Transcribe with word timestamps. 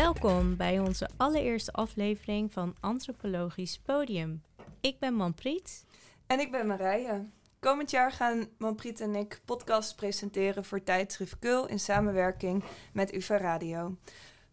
Welkom 0.00 0.56
bij 0.56 0.78
onze 0.78 1.08
allereerste 1.16 1.72
aflevering 1.72 2.52
van 2.52 2.76
Antropologisch 2.80 3.78
Podium. 3.78 4.42
Ik 4.80 4.98
ben 4.98 5.14
Manpriet. 5.14 5.84
En 6.26 6.40
ik 6.40 6.50
ben 6.50 6.66
Marije. 6.66 7.26
Komend 7.58 7.90
jaar 7.90 8.12
gaan 8.12 8.48
Manpriet 8.58 9.00
en 9.00 9.14
ik 9.14 9.40
podcasts 9.44 9.94
presenteren 9.94 10.64
voor 10.64 10.82
tijdschrift 10.82 11.38
Kul 11.38 11.66
in 11.66 11.80
samenwerking 11.80 12.64
met 12.92 13.14
UvA 13.14 13.36
Radio. 13.36 13.96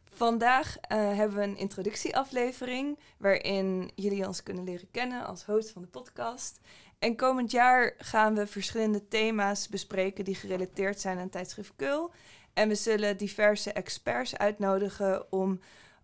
Vandaag 0.10 0.78
eh, 0.78 0.98
hebben 0.98 1.38
we 1.38 1.44
een 1.44 1.58
introductieaflevering 1.58 3.00
waarin 3.18 3.92
jullie 3.96 4.28
ons 4.28 4.44
kunnen 4.44 4.64
leren 4.64 4.92
kennen 4.92 5.26
als 5.26 5.46
host 5.46 5.72
van 5.72 5.82
de 5.82 5.88
podcast. 5.88 6.60
En 7.00 7.16
komend 7.16 7.52
jaar 7.52 7.94
gaan 7.98 8.36
we 8.36 8.48
verschillende 8.48 9.08
thema's 9.08 9.68
bespreken 9.68 10.26
die 10.26 10.36
gerelateerd 10.36 11.00
zijn 11.00 11.18
aan 11.18 11.30
tijdschrift 11.30 11.74
Kul. 11.76 12.12
En 12.58 12.68
we 12.68 12.76
zullen 12.76 13.18
diverse 13.18 13.72
experts 13.72 14.38
uitnodigen 14.38 15.32
om 15.32 15.60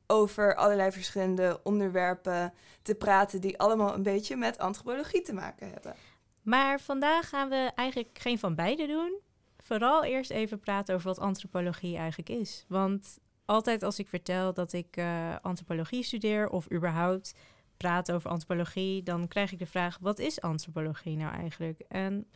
over 0.08 0.56
allerlei 0.56 0.92
verschillende 0.92 1.60
onderwerpen 1.64 2.54
te 2.82 2.96
praten 2.96 3.42
die 3.42 3.60
allemaal 3.60 3.94
een 3.94 4.04
beetje 4.04 4.36
met 4.36 4.58
antropologie 4.58 5.22
te 5.22 5.34
maken 5.34 5.70
hebben. 5.72 5.96
Maar 6.42 6.80
vandaag 6.80 7.30
gaan 7.30 7.50
we 7.50 7.72
eigenlijk 7.76 8.20
geen 8.20 8.40
van 8.40 8.56
beide 8.56 8.88
doen. 8.88 9.20
Vooral 9.58 10.04
eerst 10.04 10.32
even 10.32 10.60
praten 10.60 10.96
over 10.96 11.08
wat 11.08 11.20
antropologie 11.20 11.98
eigenlijk 11.98 12.30
is. 12.30 12.66
Want 12.68 13.18
altijd 13.46 13.84
als 13.84 14.00
ik 14.00 14.08
vertel 14.08 14.54
dat 14.54 14.74
ik 14.74 14.98
uh, 14.98 15.36
antropologie 15.42 16.04
studeer 16.04 16.50
of 16.50 16.72
überhaupt 16.72 17.34
praat 17.78 18.12
over 18.12 18.30
antropologie, 18.30 19.04
dan 19.04 19.28
krijg 19.28 19.52
ik 19.52 19.60
de 19.60 19.66
vraag: 19.66 19.98
wat 20.02 20.20
is 20.20 20.42
antropologie 20.42 21.18
nou 21.18 21.34
eigenlijk? 21.34 21.80
En 21.88 22.28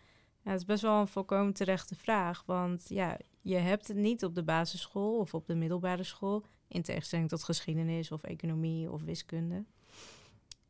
ja, 0.48 0.54
het 0.54 0.62
is 0.62 0.68
best 0.68 0.82
wel 0.82 1.00
een 1.00 1.08
volkomen 1.08 1.54
terechte 1.54 1.96
vraag, 1.96 2.44
want 2.46 2.86
ja, 2.88 3.18
je 3.42 3.56
hebt 3.56 3.88
het 3.88 3.98
niet 3.98 4.24
op 4.24 4.36
de 4.36 4.44
basisschool 4.44 5.18
of 5.18 5.34
op 5.34 5.48
de 5.48 5.56
middelbare 5.56 6.04
school, 6.04 6.44
in 6.68 6.82
tegenstelling 6.82 7.30
tot 7.30 7.44
geschiedenis 7.44 8.12
of 8.12 8.24
economie 8.24 8.92
of 8.92 9.02
wiskunde. 9.02 9.64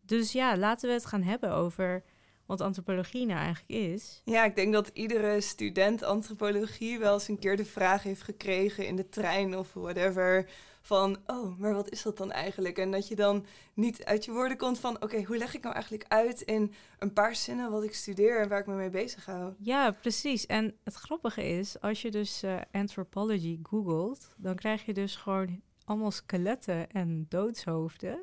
Dus 0.01 0.31
ja, 0.31 0.57
laten 0.57 0.87
we 0.87 0.93
het 0.93 1.05
gaan 1.05 1.23
hebben 1.23 1.51
over 1.51 2.03
wat 2.45 2.61
antropologie 2.61 3.25
nou 3.25 3.39
eigenlijk 3.39 3.69
is. 3.93 4.21
Ja, 4.25 4.45
ik 4.45 4.55
denk 4.55 4.73
dat 4.73 4.89
iedere 4.93 5.41
student 5.41 6.03
antropologie 6.03 6.99
wel 6.99 7.13
eens 7.13 7.27
een 7.27 7.39
keer 7.39 7.57
de 7.57 7.65
vraag 7.65 8.03
heeft 8.03 8.21
gekregen 8.21 8.87
in 8.87 8.95
de 8.95 9.09
trein 9.09 9.57
of 9.57 9.73
whatever. 9.73 10.49
Van, 10.87 11.17
oh, 11.25 11.59
maar 11.59 11.73
wat 11.73 11.89
is 11.89 12.01
dat 12.01 12.17
dan 12.17 12.31
eigenlijk? 12.31 12.77
En 12.77 12.91
dat 12.91 13.07
je 13.07 13.15
dan 13.15 13.45
niet 13.73 14.05
uit 14.05 14.25
je 14.25 14.31
woorden 14.31 14.57
komt 14.57 14.79
van, 14.79 15.01
oké, 15.01 15.23
hoe 15.23 15.37
leg 15.37 15.55
ik 15.55 15.61
nou 15.61 15.73
eigenlijk 15.73 16.05
uit 16.07 16.41
in 16.41 16.73
een 16.99 17.13
paar 17.13 17.35
zinnen 17.35 17.71
wat 17.71 17.83
ik 17.83 17.93
studeer 17.93 18.39
en 18.39 18.49
waar 18.49 18.59
ik 18.59 18.67
me 18.67 18.75
mee 18.75 18.89
bezig 18.89 19.25
hou? 19.25 19.53
Ja, 19.57 19.91
precies. 19.91 20.45
En 20.45 20.75
het 20.83 20.93
grappige 20.93 21.43
is, 21.43 21.81
als 21.81 22.01
je 22.01 22.11
dus 22.11 22.43
uh, 22.43 22.55
anthropology 22.71 23.59
googelt, 23.63 24.27
dan 24.37 24.55
krijg 24.55 24.85
je 24.85 24.93
dus 24.93 25.15
gewoon 25.15 25.61
allemaal 25.85 26.11
skeletten 26.11 26.91
en 26.91 27.25
doodshoofden 27.29 28.21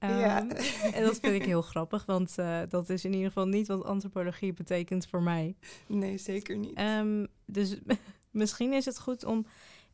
ja. 0.00 0.38
Ehm, 0.38 0.50
en 0.96 1.02
dat 1.02 1.18
vind 1.20 1.34
ik 1.34 1.44
heel 1.44 1.62
grappig, 1.62 2.06
want 2.06 2.34
uh, 2.38 2.60
dat 2.68 2.90
is 2.90 3.04
in 3.04 3.12
ieder 3.12 3.26
geval 3.26 3.46
niet 3.46 3.68
wat 3.68 3.84
antropologie 3.84 4.52
betekent 4.52 5.06
voor 5.06 5.22
mij. 5.22 5.56
Nee, 5.86 6.18
zeker 6.18 6.56
niet. 6.56 6.78
Um, 6.80 7.26
dus 7.46 7.76
misschien 8.30 8.72
is 8.72 8.84
het 8.84 8.98
goed 8.98 9.24
om 9.24 9.46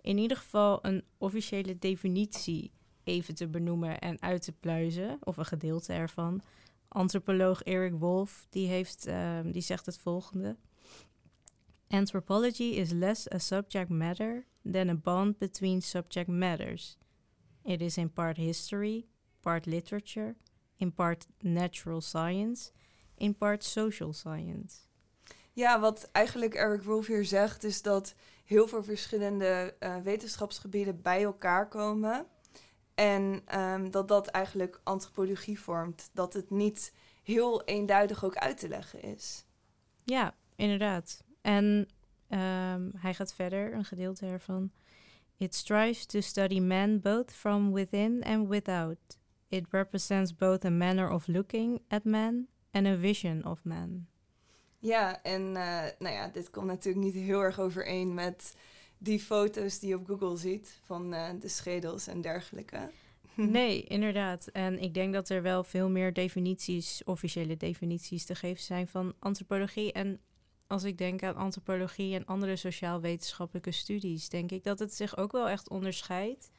in 0.05 0.19
ieder 0.19 0.37
geval 0.37 0.79
een 0.83 1.05
officiële 1.19 1.79
definitie 1.79 2.73
even 3.05 3.35
te 3.35 3.49
benoemen 3.49 3.99
en 3.99 4.23
uit 4.23 4.43
te 4.43 4.53
pluizen, 4.53 5.19
of 5.21 5.37
een 5.37 5.45
gedeelte 5.47 5.93
ervan. 5.93 6.43
Antropoloog 6.89 7.63
Eric 7.63 7.93
Wolf 7.93 8.47
die 8.51 8.69
heeft, 8.69 9.07
um, 9.07 9.53
die 9.53 9.63
zegt 9.63 9.87
het 9.87 9.99
volgende. 9.99 10.57
Anthropology 11.89 12.63
is 12.63 12.91
less 12.91 13.33
a 13.33 13.39
subject 13.39 13.89
matter 13.89 14.47
than 14.73 14.89
a 14.89 14.95
bond 14.95 15.39
between 15.39 15.83
subject 15.83 16.29
matters. 16.29 16.99
It 17.63 17.81
is 17.81 17.97
in 17.97 18.13
part 18.13 18.37
history, 18.37 19.07
part 19.41 19.67
literature, 19.67 20.37
in 20.77 20.93
part 20.93 21.27
natural 21.41 22.01
science, 22.01 22.71
in 23.17 23.35
part 23.35 23.65
social 23.65 24.13
science. 24.13 24.77
Ja, 25.55 25.81
wat 25.81 26.09
eigenlijk 26.13 26.55
Eric 26.55 26.83
Wolf 26.83 27.07
hier 27.07 27.25
zegt, 27.25 27.65
is 27.65 27.83
dat 27.83 28.15
heel 28.45 28.69
veel 28.69 28.83
verschillende 28.83 29.77
uh, 29.81 29.97
wetenschapsgebieden 29.97 31.03
bij 31.03 31.23
elkaar 31.23 31.69
komen. 31.69 32.27
En 32.95 33.43
um, 33.61 33.91
dat 33.91 34.09
dat 34.09 34.27
eigenlijk 34.27 34.81
antropologie 34.83 35.61
vormt. 35.61 36.11
Dat 36.13 36.33
het 36.33 36.51
niet 36.51 36.93
heel 37.23 37.65
eenduidig 37.65 38.25
ook 38.25 38.37
uit 38.37 38.59
te 38.59 38.69
leggen 38.69 39.03
is. 39.03 39.45
Ja, 40.05 40.35
inderdaad. 40.57 41.25
En 41.41 41.89
um, 42.29 42.91
hij 42.97 43.15
gaat 43.15 43.35
verder, 43.35 43.75
een 43.75 43.85
gedeelte 43.85 44.27
ervan. 44.27 44.73
It 45.37 45.55
strives 45.55 46.07
to 46.07 46.21
study 46.21 46.61
man 46.61 47.01
both 47.01 47.33
from 47.33 47.73
within 47.73 48.25
and 48.25 48.49
without. 48.49 49.19
It 49.49 49.67
represents 49.71 50.35
both 50.35 50.65
a 50.65 50.71
manner 50.71 51.11
of 51.11 51.27
looking 51.27 51.83
at 51.89 52.05
man 52.05 52.47
and 52.71 52.87
a 52.87 52.97
vision 52.97 53.45
of 53.45 53.65
man. 53.65 54.07
Ja, 54.85 55.23
en 55.23 55.43
uh, 55.43 55.83
nou 55.99 56.15
ja, 56.15 56.29
dit 56.29 56.51
komt 56.51 56.67
natuurlijk 56.67 57.05
niet 57.05 57.15
heel 57.15 57.41
erg 57.41 57.61
overeen 57.61 58.15
met 58.15 58.55
die 58.99 59.21
foto's 59.21 59.79
die 59.79 59.89
je 59.89 59.95
op 59.95 60.07
Google 60.07 60.37
ziet 60.37 60.79
van 60.83 61.15
uh, 61.15 61.29
de 61.41 61.49
schedels 61.49 62.07
en 62.07 62.21
dergelijke. 62.21 62.79
Nee, 63.37 63.83
inderdaad. 63.83 64.47
En 64.47 64.79
ik 64.79 64.95
denk 64.95 65.13
dat 65.13 65.29
er 65.29 65.43
wel 65.43 65.65
veel 65.65 65.89
meer 65.89 66.13
definities, 66.13 67.05
officiële 67.05 67.57
definities 67.57 68.25
te 68.25 68.35
geven 68.35 68.63
zijn 68.63 68.89
van 68.89 69.15
antropologie. 69.19 69.93
En 69.93 70.21
als 70.67 70.85
ik 70.85 70.99
denk 70.99 71.23
aan 71.23 71.37
antropologie 71.37 72.15
en 72.15 72.25
andere 72.25 72.57
sociaal-wetenschappelijke 72.57 73.73
studies, 73.73 74.29
denk 74.29 74.51
ik 74.51 74.65
dat 74.65 74.79
het 74.79 74.95
zich 74.95 75.17
ook 75.17 75.33
wel 75.33 75.49
echt 75.49 75.69
onderscheidt 75.69 76.51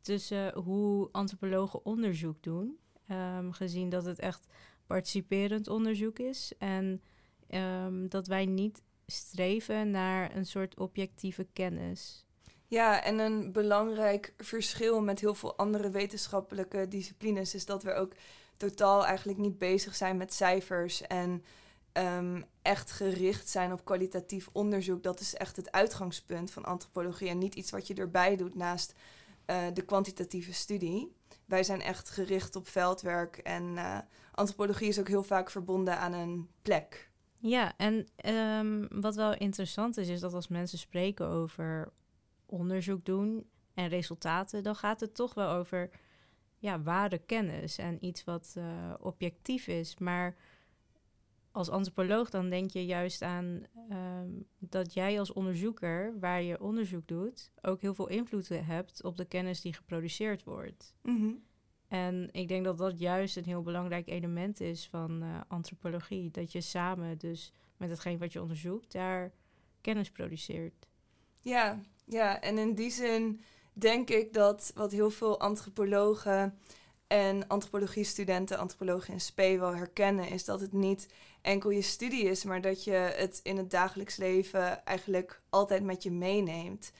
tussen 0.00 0.58
hoe 0.58 1.08
antropologen 1.12 1.84
onderzoek 1.84 2.42
doen. 2.42 2.78
Um, 3.10 3.52
gezien 3.52 3.88
dat 3.88 4.04
het 4.04 4.18
echt 4.18 4.46
participerend 4.86 5.68
onderzoek 5.68 6.18
is. 6.18 6.52
En 6.58 7.02
um, 7.50 8.08
dat 8.08 8.26
wij 8.26 8.46
niet 8.46 8.82
streven 9.06 9.90
naar 9.90 10.36
een 10.36 10.46
soort 10.46 10.78
objectieve 10.78 11.46
kennis. 11.52 12.24
Ja, 12.66 13.02
en 13.02 13.18
een 13.18 13.52
belangrijk 13.52 14.34
verschil 14.38 15.02
met 15.02 15.20
heel 15.20 15.34
veel 15.34 15.56
andere 15.56 15.90
wetenschappelijke 15.90 16.88
disciplines 16.88 17.54
is 17.54 17.66
dat 17.66 17.82
we 17.82 17.94
ook 17.94 18.12
totaal 18.56 19.06
eigenlijk 19.06 19.38
niet 19.38 19.58
bezig 19.58 19.94
zijn 19.94 20.16
met 20.16 20.34
cijfers 20.34 21.02
en 21.02 21.44
um, 21.92 22.44
echt 22.62 22.90
gericht 22.90 23.48
zijn 23.48 23.72
op 23.72 23.84
kwalitatief 23.84 24.48
onderzoek. 24.52 25.02
Dat 25.02 25.20
is 25.20 25.34
echt 25.34 25.56
het 25.56 25.72
uitgangspunt 25.72 26.50
van 26.50 26.64
antropologie 26.64 27.28
en 27.28 27.38
niet 27.38 27.54
iets 27.54 27.70
wat 27.70 27.86
je 27.86 27.94
erbij 27.94 28.36
doet 28.36 28.54
naast 28.54 28.94
uh, 29.46 29.56
de 29.72 29.82
kwantitatieve 29.82 30.52
studie. 30.52 31.16
Wij 31.44 31.64
zijn 31.64 31.80
echt 31.80 32.10
gericht 32.10 32.56
op 32.56 32.68
veldwerk 32.68 33.36
en 33.36 33.64
uh, 33.64 33.98
antropologie 34.32 34.88
is 34.88 34.98
ook 34.98 35.08
heel 35.08 35.22
vaak 35.22 35.50
verbonden 35.50 35.98
aan 35.98 36.12
een 36.12 36.48
plek. 36.62 37.10
Ja, 37.46 37.76
en 37.76 38.06
um, 38.34 39.00
wat 39.00 39.14
wel 39.14 39.34
interessant 39.34 39.96
is, 39.96 40.08
is 40.08 40.20
dat 40.20 40.34
als 40.34 40.48
mensen 40.48 40.78
spreken 40.78 41.26
over 41.26 41.92
onderzoek 42.46 43.04
doen 43.04 43.46
en 43.74 43.88
resultaten, 43.88 44.62
dan 44.62 44.74
gaat 44.74 45.00
het 45.00 45.14
toch 45.14 45.34
wel 45.34 45.50
over 45.50 45.90
ja, 46.58 46.82
ware 46.82 47.18
kennis 47.18 47.78
en 47.78 48.04
iets 48.04 48.24
wat 48.24 48.54
uh, 48.58 48.94
objectief 49.00 49.66
is. 49.66 49.98
Maar 49.98 50.36
als 51.50 51.68
antropoloog 51.68 52.30
dan 52.30 52.48
denk 52.48 52.70
je 52.70 52.86
juist 52.86 53.22
aan 53.22 53.62
um, 53.90 54.46
dat 54.58 54.94
jij 54.94 55.18
als 55.18 55.32
onderzoeker, 55.32 56.18
waar 56.18 56.42
je 56.42 56.60
onderzoek 56.60 57.08
doet, 57.08 57.50
ook 57.62 57.80
heel 57.80 57.94
veel 57.94 58.08
invloed 58.08 58.48
hebt 58.48 59.02
op 59.02 59.16
de 59.16 59.24
kennis 59.24 59.60
die 59.60 59.74
geproduceerd 59.74 60.44
wordt. 60.44 60.94
Mm. 61.02 61.42
En 61.88 62.28
ik 62.32 62.48
denk 62.48 62.64
dat 62.64 62.78
dat 62.78 62.98
juist 62.98 63.36
een 63.36 63.44
heel 63.44 63.62
belangrijk 63.62 64.08
element 64.08 64.60
is 64.60 64.86
van 64.86 65.22
uh, 65.22 65.40
antropologie. 65.48 66.30
Dat 66.30 66.52
je 66.52 66.60
samen 66.60 67.18
dus 67.18 67.52
met 67.76 67.90
hetgeen 67.90 68.18
wat 68.18 68.32
je 68.32 68.42
onderzoekt, 68.42 68.92
daar 68.92 69.32
kennis 69.80 70.10
produceert. 70.10 70.86
Ja, 71.40 71.80
ja, 72.04 72.40
en 72.40 72.58
in 72.58 72.74
die 72.74 72.90
zin 72.90 73.40
denk 73.72 74.10
ik 74.10 74.32
dat 74.32 74.72
wat 74.74 74.92
heel 74.92 75.10
veel 75.10 75.40
antropologen 75.40 76.58
en 77.06 77.46
antropologie-studenten, 77.46 78.58
antropologen 78.58 79.12
in 79.12 79.20
SP 79.26 79.40
wel 79.40 79.74
herkennen, 79.74 80.28
is 80.28 80.44
dat 80.44 80.60
het 80.60 80.72
niet 80.72 81.08
enkel 81.42 81.70
je 81.70 81.82
studie 81.82 82.24
is, 82.24 82.44
maar 82.44 82.60
dat 82.60 82.84
je 82.84 83.12
het 83.16 83.40
in 83.42 83.56
het 83.56 83.70
dagelijks 83.70 84.16
leven 84.16 84.84
eigenlijk 84.84 85.40
altijd 85.50 85.82
met 85.82 86.02
je 86.02 86.10
meeneemt. 86.10 86.92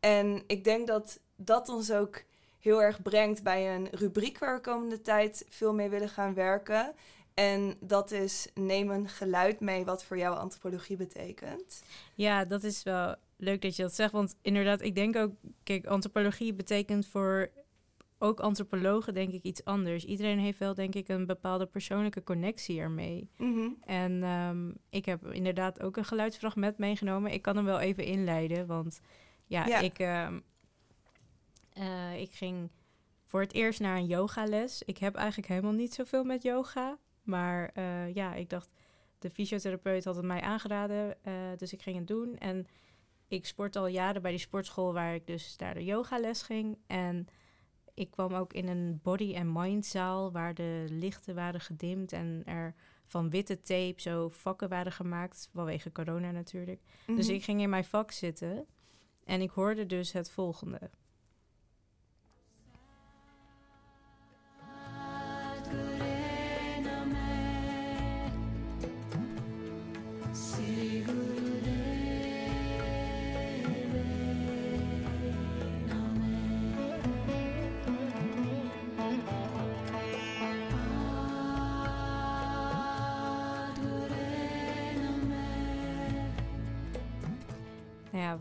En 0.00 0.42
ik 0.46 0.64
denk 0.64 0.86
dat 0.86 1.20
dat 1.36 1.68
ons 1.68 1.92
ook 1.92 2.22
heel 2.64 2.82
erg 2.82 3.02
brengt 3.02 3.42
bij 3.42 3.74
een 3.74 3.88
rubriek 3.90 4.38
waar 4.38 4.54
we 4.54 4.60
komende 4.60 5.00
tijd 5.00 5.46
veel 5.48 5.74
mee 5.74 5.88
willen 5.88 6.08
gaan 6.08 6.34
werken. 6.34 6.94
En 7.34 7.76
dat 7.80 8.10
is 8.10 8.48
neem 8.54 8.90
een 8.90 9.08
geluid 9.08 9.60
mee 9.60 9.84
wat 9.84 10.04
voor 10.04 10.18
jou 10.18 10.36
antropologie 10.36 10.96
betekent. 10.96 11.82
Ja, 12.14 12.44
dat 12.44 12.62
is 12.62 12.82
wel 12.82 13.14
leuk 13.36 13.62
dat 13.62 13.76
je 13.76 13.82
dat 13.82 13.94
zegt. 13.94 14.12
Want 14.12 14.36
inderdaad, 14.42 14.82
ik 14.82 14.94
denk 14.94 15.16
ook, 15.16 15.32
kijk, 15.62 15.86
antropologie 15.86 16.54
betekent 16.54 17.06
voor 17.06 17.50
ook 18.18 18.40
antropologen 18.40 19.14
denk 19.14 19.32
ik 19.32 19.42
iets 19.42 19.64
anders. 19.64 20.04
Iedereen 20.04 20.38
heeft 20.38 20.58
wel 20.58 20.74
denk 20.74 20.94
ik 20.94 21.08
een 21.08 21.26
bepaalde 21.26 21.66
persoonlijke 21.66 22.22
connectie 22.22 22.80
ermee. 22.80 23.28
Mm 23.36 23.76
En 23.84 24.22
um, 24.22 24.76
ik 24.90 25.04
heb 25.04 25.26
inderdaad 25.26 25.82
ook 25.82 25.96
een 25.96 26.04
geluidsfragment 26.04 26.78
meegenomen. 26.78 27.32
Ik 27.32 27.42
kan 27.42 27.56
hem 27.56 27.64
wel 27.64 27.80
even 27.80 28.04
inleiden, 28.04 28.66
want 28.66 29.00
ja, 29.46 29.66
ja. 29.66 29.78
Ik, 29.78 29.98
uh, 29.98 30.28
uh, 31.78 32.20
ik 32.20 32.32
ging 32.32 32.70
voor 33.24 33.40
het 33.40 33.52
eerst 33.52 33.80
naar 33.80 33.96
een 33.96 34.06
yogales. 34.06 34.82
Ik 34.82 34.98
heb 34.98 35.14
eigenlijk 35.14 35.48
helemaal 35.48 35.72
niet 35.72 35.94
zoveel 35.94 36.24
met 36.24 36.42
yoga. 36.42 36.98
Maar 37.22 37.70
eh, 37.74 38.14
ja, 38.14 38.34
ik 38.34 38.50
dacht, 38.50 38.70
de 39.18 39.30
fysiotherapeut 39.30 40.04
had 40.04 40.16
het 40.16 40.24
mij 40.24 40.40
aangeraden. 40.40 41.24
eh, 41.24 41.32
dus 41.56 41.72
ik 41.72 41.82
ging 41.82 41.96
het 41.96 42.06
doen. 42.06 42.38
En 42.38 42.66
ik 43.28 43.46
sport 43.46 43.76
al 43.76 43.86
jaren 43.86 44.22
bij 44.22 44.30
die 44.30 44.40
sportschool 44.40 44.92
waar 44.92 45.14
ik 45.14 45.26
dus 45.26 45.56
naar 45.56 45.74
de 45.74 45.84
yogales 45.84 46.42
ging. 46.42 46.78
En 46.86 47.26
ik 47.94 48.10
kwam 48.10 48.34
ook 48.34 48.52
in 48.52 48.68
een 48.68 49.00
body 49.02 49.34
and 49.36 49.54
mind 49.54 49.86
zaal 49.86 50.32
waar 50.32 50.54
de 50.54 50.86
lichten 50.88 51.34
waren 51.34 51.60
gedimd 51.60 52.12
en 52.12 52.42
er 52.44 52.74
van 53.06 53.30
witte 53.30 53.60
tape 53.62 53.94
zo 54.00 54.28
vakken 54.28 54.68
waren 54.68 54.92
gemaakt, 54.92 55.48
vanwege 55.52 55.92
corona 55.92 56.30
natuurlijk. 56.30 56.80
Dus 57.06 57.26
Mhm. 57.26 57.34
ik 57.34 57.44
ging 57.44 57.60
in 57.60 57.70
mijn 57.70 57.84
vak 57.84 58.10
zitten 58.10 58.66
en 59.24 59.40
ik 59.40 59.50
hoorde 59.50 59.86
dus 59.86 60.12
het 60.12 60.30
volgende. 60.30 60.90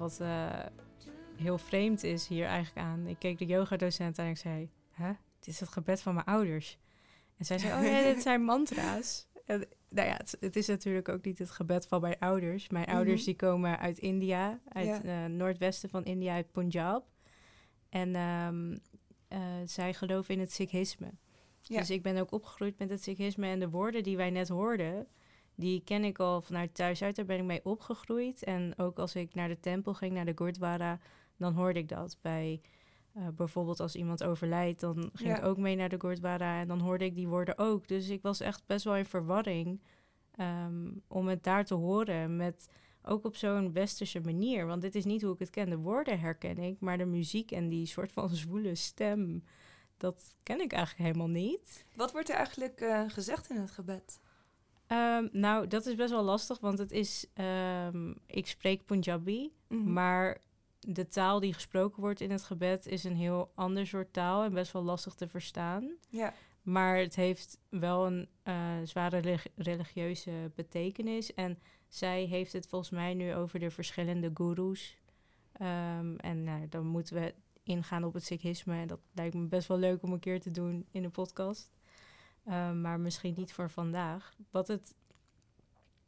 Wat 0.04 0.20
eh, 0.20 0.66
heel 1.36 1.58
vreemd 1.58 2.04
is 2.04 2.28
hier 2.28 2.46
eigenlijk 2.46 2.88
aan. 2.88 3.08
Ik 3.08 3.20
keek 3.20 3.38
de 3.38 3.46
yogadocent 3.46 4.20
aan 4.20 4.26
en 4.26 4.32
ik 4.32 4.38
zei, 4.38 4.70
hè, 4.92 5.12
dit 5.40 5.48
is 5.54 5.60
het 5.60 5.70
gebed 5.70 6.02
van 6.02 6.14
mijn 6.14 6.26
ouders. 6.26 6.78
En 7.38 7.46
zij 7.46 7.58
zei, 7.58 7.80
oh 7.80 7.88
ja, 7.92 8.04
dit 8.14 8.22
zijn 8.30 8.44
mantra's. 8.44 9.28
En, 9.46 9.68
nou 9.90 10.08
ja, 10.08 10.14
het, 10.18 10.38
het 10.40 10.56
is 10.56 10.68
natuurlijk 10.68 11.10
ook 11.10 11.26
niet 11.26 11.40
het 11.40 11.50
gebed 11.52 11.88
van 11.88 12.02
mijn 12.02 12.20
ouders. 12.20 12.70
Mijn 12.70 12.86
ouders 12.86 13.16
Mhm. 13.20 13.26
die 13.26 13.36
komen 13.36 13.80
uit 13.80 13.98
India, 13.98 14.60
uit 14.68 14.86
Ja. 14.88 15.02
eh, 15.04 15.26
noordwesten 15.32 15.90
van 15.90 16.04
India, 16.06 16.34
uit 16.34 16.52
Punjab. 16.52 17.06
En 17.90 18.16
ehm, 18.16 18.78
eh, 19.28 19.40
zij 19.66 19.94
geloven 19.94 20.34
in 20.34 20.40
het 20.40 20.52
Sikhisme. 20.52 21.12
Ja. 21.62 21.80
Dus 21.80 21.90
ik 21.90 22.02
ben 22.02 22.18
ook 22.18 22.32
opgegroeid 22.32 22.78
met 22.80 22.90
het 22.90 23.04
Sikhisme. 23.04 23.48
En 23.48 23.60
de 23.60 23.70
woorden 23.70 24.04
die 24.04 24.18
wij 24.18 24.30
net 24.30 24.48
hoorden, 24.50 25.08
die 25.56 25.82
ken 25.84 26.04
ik 26.04 26.20
al 26.20 26.42
vanuit 26.42 26.74
thuis 26.76 27.02
uit. 27.04 27.16
Daar 27.16 27.26
ben 27.26 27.38
ik 27.38 27.44
mee 27.44 27.66
opgegroeid. 27.66 28.44
En 28.44 28.74
ook 28.78 29.00
als 29.00 29.16
ik 29.16 29.34
naar 29.36 29.48
de 29.48 29.60
tempel 29.60 29.94
ging, 29.94 30.14
naar 30.14 30.26
de 30.26 30.32
Gurdwara, 30.36 31.00
dan 31.38 31.54
hoorde 31.54 31.80
ik 31.80 31.90
dat. 31.90 32.18
Bij 32.22 32.62
eh, 33.14 33.28
bijvoorbeeld 33.36 33.80
als 33.80 33.96
iemand 33.96 34.24
overlijdt, 34.24 34.80
dan 34.80 35.10
ging 35.14 35.30
Ja. 35.30 35.38
ik 35.38 35.46
ook 35.46 35.58
mee 35.58 35.76
naar 35.76 35.90
de 35.90 36.00
Gurdwara. 36.00 36.60
En 36.60 36.68
dan 36.68 36.80
hoorde 36.80 37.06
ik 37.06 37.16
die 37.16 37.28
woorden 37.28 37.58
ook. 37.58 37.88
Dus 37.88 38.10
ik 38.10 38.22
was 38.22 38.40
echt 38.40 38.64
best 38.66 38.84
wel 38.86 38.96
in 38.96 39.06
verwarring 39.06 39.82
ehm, 40.32 40.92
om 41.08 41.28
het 41.28 41.44
daar 41.44 41.66
te 41.66 41.74
horen. 41.76 42.36
Met 42.36 42.68
ook 43.04 43.26
op 43.26 43.36
zo'n 43.36 43.74
westerse 43.74 44.20
manier. 44.20 44.66
Want 44.66 44.82
dit 44.82 44.96
is 44.96 45.06
niet 45.06 45.22
hoe 45.22 45.34
ik 45.34 45.40
het 45.40 45.50
ken. 45.50 45.70
De 45.70 45.78
woorden 45.78 46.20
herken 46.20 46.58
ik, 46.58 46.80
maar 46.80 46.98
de 46.98 47.06
muziek 47.06 47.52
en 47.52 47.70
die 47.70 47.86
soort 47.86 48.12
van 48.12 48.30
zwoele 48.36 48.76
stem, 48.76 49.44
dat 49.98 50.36
ken 50.44 50.62
ik 50.62 50.72
eigenlijk 50.74 51.08
helemaal 51.08 51.34
niet. 51.42 51.86
Wat 51.96 52.12
wordt 52.12 52.30
er 52.30 52.36
eigenlijk 52.36 52.82
eh, 52.82 53.04
gezegd 53.08 53.50
in 53.50 53.56
het 53.56 53.72
gebed? 53.72 54.20
Ehm, 54.88 55.27
nou, 55.31 55.68
dat 55.68 55.85
is 55.85 55.95
best 55.95 56.12
wel 56.12 56.24
lastig, 56.24 56.59
want 56.59 56.77
het 56.77 56.91
is. 56.91 57.25
ehm, 57.33 58.13
ik 58.25 58.47
spreek 58.47 58.85
Punjabi, 58.85 59.51
Mhm. 59.68 59.94
maar 59.94 60.38
de 60.80 61.07
taal 61.07 61.39
die 61.39 61.53
gesproken 61.53 62.01
wordt 62.01 62.21
in 62.21 62.31
het 62.31 62.44
gebed 62.44 62.85
is 62.88 63.03
een 63.03 63.15
heel 63.15 63.51
ander 63.56 63.88
soort 63.88 64.13
taal 64.13 64.44
en 64.44 64.53
best 64.53 64.71
wel 64.71 64.83
lastig 64.83 65.13
te 65.13 65.27
verstaan. 65.27 65.91
Ja, 66.09 66.33
Maar 66.62 66.97
het 66.97 67.15
heeft 67.15 67.57
wel 67.69 68.06
een 68.06 68.27
eh, 68.44 68.56
zware 68.83 69.18
relig- 69.18 69.47
religieuze 69.56 70.51
betekenis. 70.56 71.33
En 71.33 71.59
zij 71.88 72.24
heeft 72.24 72.53
het 72.53 72.68
volgens 72.68 72.91
mij 72.91 73.13
nu 73.13 73.35
over 73.35 73.59
de 73.59 73.71
verschillende 73.71 74.31
gurus. 74.33 74.97
Ehm, 75.53 76.15
en 76.15 76.44
nou, 76.44 76.68
dan 76.69 76.85
moeten 76.85 77.15
we 77.15 77.33
ingaan 77.63 78.03
op 78.03 78.13
het 78.13 78.24
Sikhisme. 78.25 78.75
En 78.75 78.88
dat 78.88 79.00
lijkt 79.13 79.35
me 79.35 79.45
best 79.45 79.68
wel 79.68 79.77
leuk 79.77 80.03
om 80.03 80.13
een 80.13 80.19
keer 80.19 80.41
te 80.41 80.51
doen 80.51 80.85
in 80.91 81.03
een 81.03 81.12
podcast. 81.12 81.71
Ehm, 82.45 82.81
maar 82.81 83.00
misschien 83.00 83.34
niet 83.38 83.54
voor 83.54 83.69
vandaag. 83.69 84.34
Wat 84.51 84.68
het 84.68 84.95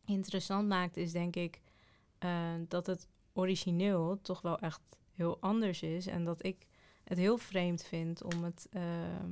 interessant 0.06 0.68
maakt 0.68 0.98
is 0.98 1.12
denk 1.12 1.36
ik 1.36 1.62
eh, 2.18 2.54
dat 2.68 2.86
het 2.86 3.08
origineel 3.34 4.22
toch 4.22 4.42
wel 4.42 4.60
echt 4.60 4.82
heel 5.12 5.38
anders 5.40 5.82
is. 5.82 6.08
En 6.08 6.24
dat 6.24 6.46
ik 6.46 6.66
het 7.04 7.18
heel 7.18 7.38
vreemd 7.38 7.84
vind 7.84 8.24
om 8.24 8.44
het 8.44 8.68
ehm, 8.72 9.32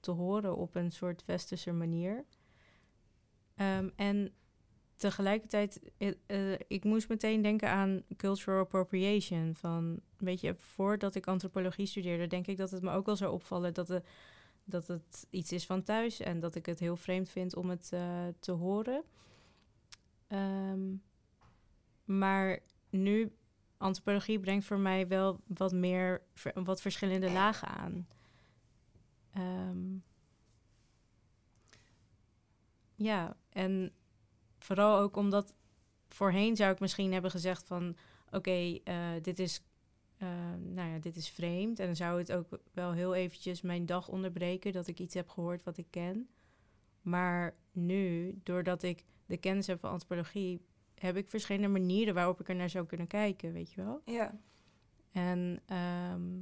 te 0.00 0.10
horen 0.10 0.56
op 0.56 0.74
een 0.74 0.90
soort 0.90 1.24
westerse 1.24 1.72
manier. 1.72 2.24
Ehm, 3.54 3.88
en 3.96 4.34
tegelijkertijd, 4.96 5.80
eh, 5.98 6.12
eh, 6.26 6.60
ik 6.68 6.84
moest 6.84 7.08
meteen 7.08 7.42
denken 7.42 7.68
aan 7.70 8.02
cultural 8.16 8.60
appropriation. 8.60 9.54
Van, 9.54 10.00
weet 10.16 10.40
je, 10.40 10.54
voordat 10.54 11.14
ik 11.14 11.26
antropologie 11.26 11.86
studeerde, 11.86 12.26
denk 12.26 12.46
ik 12.46 12.56
dat 12.56 12.70
het 12.70 12.82
me 12.82 12.90
ook 12.90 13.06
wel 13.06 13.16
zou 13.16 13.32
opvallen 13.32 13.74
dat, 13.74 13.86
de, 13.86 14.02
dat 14.64 14.86
het 14.86 15.26
iets 15.30 15.52
is 15.52 15.66
van 15.66 15.82
thuis 15.82 16.20
en 16.20 16.40
dat 16.40 16.54
ik 16.54 16.66
het 16.66 16.78
heel 16.78 16.96
vreemd 16.96 17.28
vind 17.28 17.56
om 17.56 17.70
het 17.70 17.92
eh, 17.92 18.26
te 18.38 18.52
horen. 18.52 19.04
Ehm, 20.26 20.94
maar 22.04 22.58
nu, 22.90 23.32
antropologie 23.76 24.40
brengt 24.40 24.64
voor 24.64 24.78
mij 24.78 25.08
wel 25.08 25.40
wat 25.46 25.72
meer, 25.72 26.22
wat 26.54 26.80
verschillende 26.80 27.30
lagen 27.30 27.68
aan. 27.68 28.08
Ehm, 29.32 29.96
ja, 32.94 33.36
en 33.48 33.92
vooral 34.58 34.98
ook 34.98 35.16
omdat 35.16 35.54
voorheen 36.08 36.56
zou 36.56 36.72
ik 36.72 36.80
misschien 36.80 37.12
hebben 37.12 37.30
gezegd 37.30 37.66
van... 37.66 37.96
oké, 38.30 38.78
eh, 38.84 39.12
dit 39.22 39.38
is 39.38 39.62
eh, 40.24 40.74
nou 40.74 40.90
ja, 40.90 40.98
dit 40.98 41.16
is 41.16 41.28
vreemd. 41.28 41.78
En 41.78 41.86
dan 41.86 41.96
zou 41.96 42.18
het 42.18 42.32
ook 42.32 42.58
wel 42.72 42.92
heel 42.92 43.14
eventjes 43.14 43.62
mijn 43.62 43.86
dag 43.86 44.08
onderbreken... 44.08 44.72
dat 44.72 44.86
ik 44.86 44.98
iets 44.98 45.14
heb 45.14 45.28
gehoord 45.28 45.62
wat 45.62 45.76
ik 45.76 45.86
ken. 45.90 46.28
Maar 47.02 47.54
nu, 47.72 48.34
doordat 48.42 48.82
ik 48.82 49.04
de 49.26 49.36
kennis 49.36 49.66
heb 49.66 49.80
van 49.80 49.90
antropologie... 49.90 50.60
heb 50.94 51.16
ik 51.16 51.30
verschillende 51.30 51.68
manieren 51.68 52.14
waarop 52.14 52.40
ik 52.40 52.48
er 52.48 52.54
naar 52.54 52.70
zou 52.70 52.86
kunnen 52.86 53.06
kijken, 53.06 53.52
weet 53.52 53.72
je 53.72 53.82
wel? 53.82 54.02
ja, 54.04 54.38
En 55.12 55.60
ehm, 55.66 56.32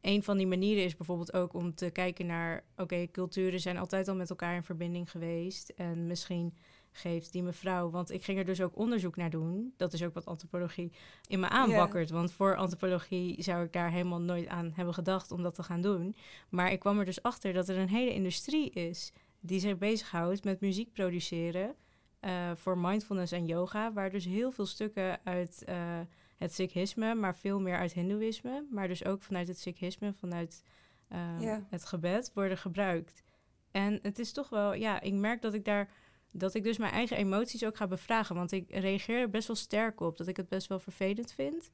een 0.00 0.22
van 0.22 0.36
die 0.36 0.46
manieren 0.46 0.84
is 0.84 0.96
bijvoorbeeld 0.96 1.32
ook 1.32 1.52
om 1.52 1.74
te 1.74 1.90
kijken 1.90 2.26
naar... 2.26 2.64
oké, 2.76 3.10
culturen 3.10 3.60
zijn 3.60 3.78
altijd 3.78 4.08
al 4.08 4.16
met 4.16 4.30
elkaar 4.30 4.54
in 4.54 4.62
verbinding 4.62 5.10
geweest. 5.10 5.68
En 5.68 6.06
misschien 6.06 6.54
geeft 6.92 7.32
die 7.32 7.42
mevrouw... 7.42 7.90
want 7.90 8.10
ik 8.10 8.24
ging 8.24 8.38
er 8.38 8.44
dus 8.44 8.60
ook 8.60 8.76
onderzoek 8.76 9.16
naar 9.16 9.30
doen. 9.30 9.74
Dat 9.76 9.92
is 9.92 10.02
ook 10.02 10.14
wat 10.14 10.26
antropologie 10.26 10.92
in 11.26 11.40
me 11.40 11.48
aanwakkert. 11.48 12.10
Want 12.10 12.32
voor 12.32 12.56
antropologie 12.56 13.42
zou 13.42 13.64
ik 13.64 13.72
daar 13.72 13.90
helemaal 13.90 14.20
nooit 14.20 14.48
aan 14.48 14.72
hebben 14.74 14.94
gedacht... 14.94 15.30
om 15.30 15.42
dat 15.42 15.54
te 15.54 15.62
gaan 15.62 15.80
doen. 15.80 16.16
Maar 16.48 16.72
ik 16.72 16.80
kwam 16.80 16.98
er 16.98 17.04
dus 17.04 17.22
achter 17.22 17.52
dat 17.52 17.68
er 17.68 17.78
een 17.78 17.88
hele 17.88 18.14
industrie 18.14 18.70
is... 18.70 19.12
die 19.40 19.60
zich 19.60 19.78
bezighoudt 19.78 20.44
met 20.44 20.60
muziek 20.60 20.92
produceren... 20.92 21.74
eh, 22.20 22.50
voor 22.54 22.78
mindfulness 22.78 23.32
en 23.32 23.46
yoga... 23.46 23.92
waar 23.92 24.10
dus 24.10 24.24
heel 24.24 24.50
veel 24.50 24.66
stukken 24.66 25.20
uit... 25.24 25.64
eh, 25.64 26.00
het 26.40 26.54
Sikhisme, 26.54 27.14
maar 27.14 27.36
veel 27.36 27.60
meer 27.60 27.76
uit 27.76 27.92
Hindoeïsme, 27.92 28.64
maar 28.70 28.88
dus 28.88 29.04
ook 29.04 29.22
vanuit 29.22 29.48
het 29.48 29.58
Sikhisme, 29.58 30.12
vanuit 30.12 30.62
eh, 31.08 31.56
het 31.68 31.84
gebed 31.84 32.30
worden 32.34 32.58
gebruikt. 32.58 33.22
En 33.70 33.98
het 34.02 34.18
is 34.18 34.32
toch 34.32 34.48
wel, 34.48 34.74
ja, 34.74 35.00
ik 35.00 35.12
merk 35.12 35.42
dat 35.42 35.54
ik 35.54 35.64
daar, 35.64 35.90
dat 36.30 36.54
ik 36.54 36.64
dus 36.64 36.78
mijn 36.78 36.92
eigen 36.92 37.16
emoties 37.16 37.64
ook 37.64 37.76
ga 37.76 37.86
bevragen, 37.86 38.34
want 38.34 38.52
ik 38.52 38.70
reageer 38.70 39.18
er 39.18 39.30
best 39.30 39.46
wel 39.46 39.56
sterk 39.56 40.00
op, 40.00 40.16
dat 40.16 40.26
ik 40.26 40.36
het 40.36 40.48
best 40.48 40.66
wel 40.66 40.78
vervelend 40.78 41.32
vind. 41.32 41.70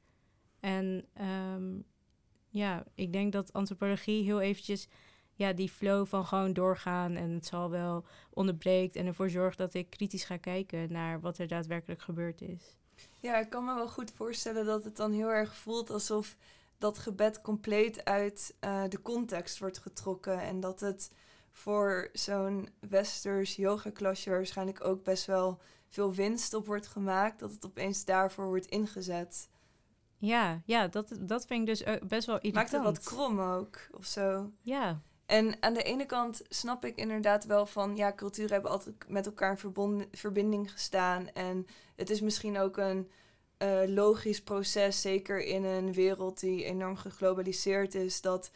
En 0.59 1.05
ehm, 1.13 1.79
ja, 2.49 2.83
ik 2.95 3.13
denk 3.13 3.31
dat 3.31 3.53
antropologie 3.53 4.23
heel 4.23 4.41
eventjes, 4.41 4.87
ja, 5.33 5.53
die 5.53 5.69
flow 5.69 6.07
van 6.07 6.25
gewoon 6.25 6.53
doorgaan 6.53 7.15
en 7.15 7.29
het 7.29 7.45
zal 7.45 7.69
wel 7.69 8.05
onderbreekt 8.29 8.95
en 8.95 9.05
ervoor 9.05 9.29
zorgt 9.29 9.57
dat 9.57 9.73
ik 9.73 9.89
kritisch 9.89 10.23
ga 10.23 10.37
kijken 10.37 10.91
naar 10.91 11.19
wat 11.19 11.37
er 11.37 11.47
daadwerkelijk 11.47 12.01
gebeurd 12.01 12.41
is. 12.41 12.75
ja, 13.19 13.37
ik 13.37 13.49
kan 13.49 13.65
me 13.65 13.73
wel 13.73 13.89
goed 13.89 14.11
voorstellen 14.11 14.65
dat 14.65 14.83
het 14.83 14.95
dan 14.95 15.11
heel 15.11 15.31
erg 15.31 15.55
voelt 15.55 15.89
alsof 15.89 16.35
dat 16.77 16.97
gebed 16.97 17.41
compleet 17.41 18.05
uit 18.05 18.55
eh, 18.59 18.83
de 18.89 19.01
context 19.01 19.59
wordt 19.59 19.77
getrokken. 19.77 20.41
En 20.41 20.59
dat 20.59 20.79
het 20.79 21.11
voor 21.57 22.09
zo'n 22.13 22.69
westers 22.89 23.55
yoga-klasje 23.55 24.29
waarschijnlijk 24.29 24.83
ook 24.83 25.03
best 25.03 25.25
wel 25.25 25.59
veel 25.89 26.13
winst 26.13 26.53
op 26.53 26.65
wordt 26.65 26.87
gemaakt. 26.87 27.39
Dat 27.39 27.51
het 27.51 27.65
opeens 27.65 28.05
daarvoor 28.05 28.45
wordt 28.45 28.65
ingezet. 28.65 29.49
Ja, 30.17 30.61
ja 30.65 30.87
dat, 30.87 31.13
dat 31.19 31.45
vind 31.45 31.59
ik 31.61 31.67
dus 31.67 31.85
ook 31.85 32.07
best 32.07 32.25
wel 32.25 32.35
irritant. 32.35 32.71
Maakt 32.71 32.71
het 32.71 32.83
wat 32.83 33.03
krom 33.03 33.39
ook, 33.39 33.79
of 33.91 34.05
zo. 34.05 34.51
Ja, 34.61 35.01
En 35.25 35.57
aan 35.59 35.73
de 35.73 35.83
ene 35.83 36.05
kant 36.05 36.41
snap 36.49 36.85
ik 36.85 36.95
inderdaad 36.95 37.45
wel 37.45 37.65
van... 37.65 37.95
ja, 37.95 38.13
culturen 38.13 38.51
hebben 38.51 38.71
altijd 38.71 38.95
met 39.07 39.25
elkaar 39.25 39.51
in 39.51 39.57
verbond- 39.57 40.07
verbinding 40.11 40.71
gestaan. 40.71 41.29
En 41.29 41.67
het 41.95 42.09
is 42.09 42.21
misschien 42.21 42.57
ook 42.57 42.77
een 42.77 43.11
eh, 43.57 43.79
logisch 43.85 44.41
proces... 44.41 45.01
zeker 45.01 45.43
in 45.43 45.63
een 45.63 45.93
wereld 45.93 46.39
die 46.39 46.63
enorm 46.63 46.95
geglobaliseerd 46.95 47.95
is... 47.95 48.21
dat 48.21 48.51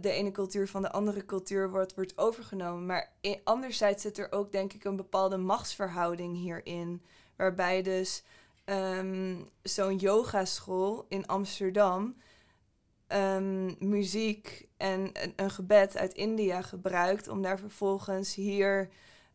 de 0.00 0.10
ene 0.10 0.30
cultuur 0.30 0.68
van 0.68 0.82
de 0.82 0.90
andere 0.90 1.24
cultuur 1.24 1.70
wordt, 1.70 1.94
wordt 1.94 2.18
overgenomen. 2.18 2.86
Maar 2.86 3.12
anderzijds 3.44 4.02
zit 4.02 4.18
er 4.18 4.32
ook, 4.32 4.52
denk 4.52 4.72
ik, 4.72 4.84
een 4.84 4.96
bepaalde 4.96 5.36
machtsverhouding 5.36 6.36
hierin. 6.36 7.02
Waarbij 7.36 7.82
dus 7.82 8.22
um, 8.64 9.48
zo'n 9.62 9.96
yogaschool 9.96 11.06
in 11.08 11.26
Amsterdam 11.26 12.16
um, 13.08 13.76
muziek 13.78 14.68
en 14.76 15.10
een, 15.36 15.50
gebed 15.50 15.96
uit 15.96 16.14
India 16.14 16.62
gebruikt 16.62 17.28
om 17.28 17.42
daar 17.42 17.58
vervolgens 17.58 18.34
hier 18.34 18.88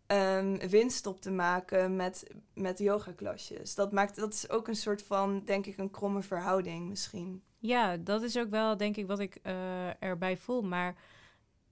um, 0.07 0.57
winst 0.69 1.05
op 1.05 1.21
te 1.21 1.31
maken 1.31 1.95
met, 1.95 2.27
met 2.53 2.79
yogaklasjes. 2.79 3.75
Dat, 3.75 3.91
maakt, 3.91 4.15
dat 4.15 4.33
is 4.33 4.49
ook 4.49 4.67
een 4.67 4.75
soort 4.75 5.03
van, 5.03 5.41
denk 5.45 5.65
ik, 5.65 5.77
een 5.77 5.91
kromme 5.91 6.21
verhouding 6.21 6.89
misschien. 6.89 7.43
Ja, 7.61 7.97
dat 7.97 8.21
is 8.21 8.37
ook 8.37 8.49
wel, 8.49 8.77
denk 8.77 8.97
ik, 8.97 9.07
wat 9.07 9.19
ik 9.19 9.39
uh, 9.43 10.03
erbij 10.03 10.37
voel. 10.37 10.61
Maar 10.61 10.95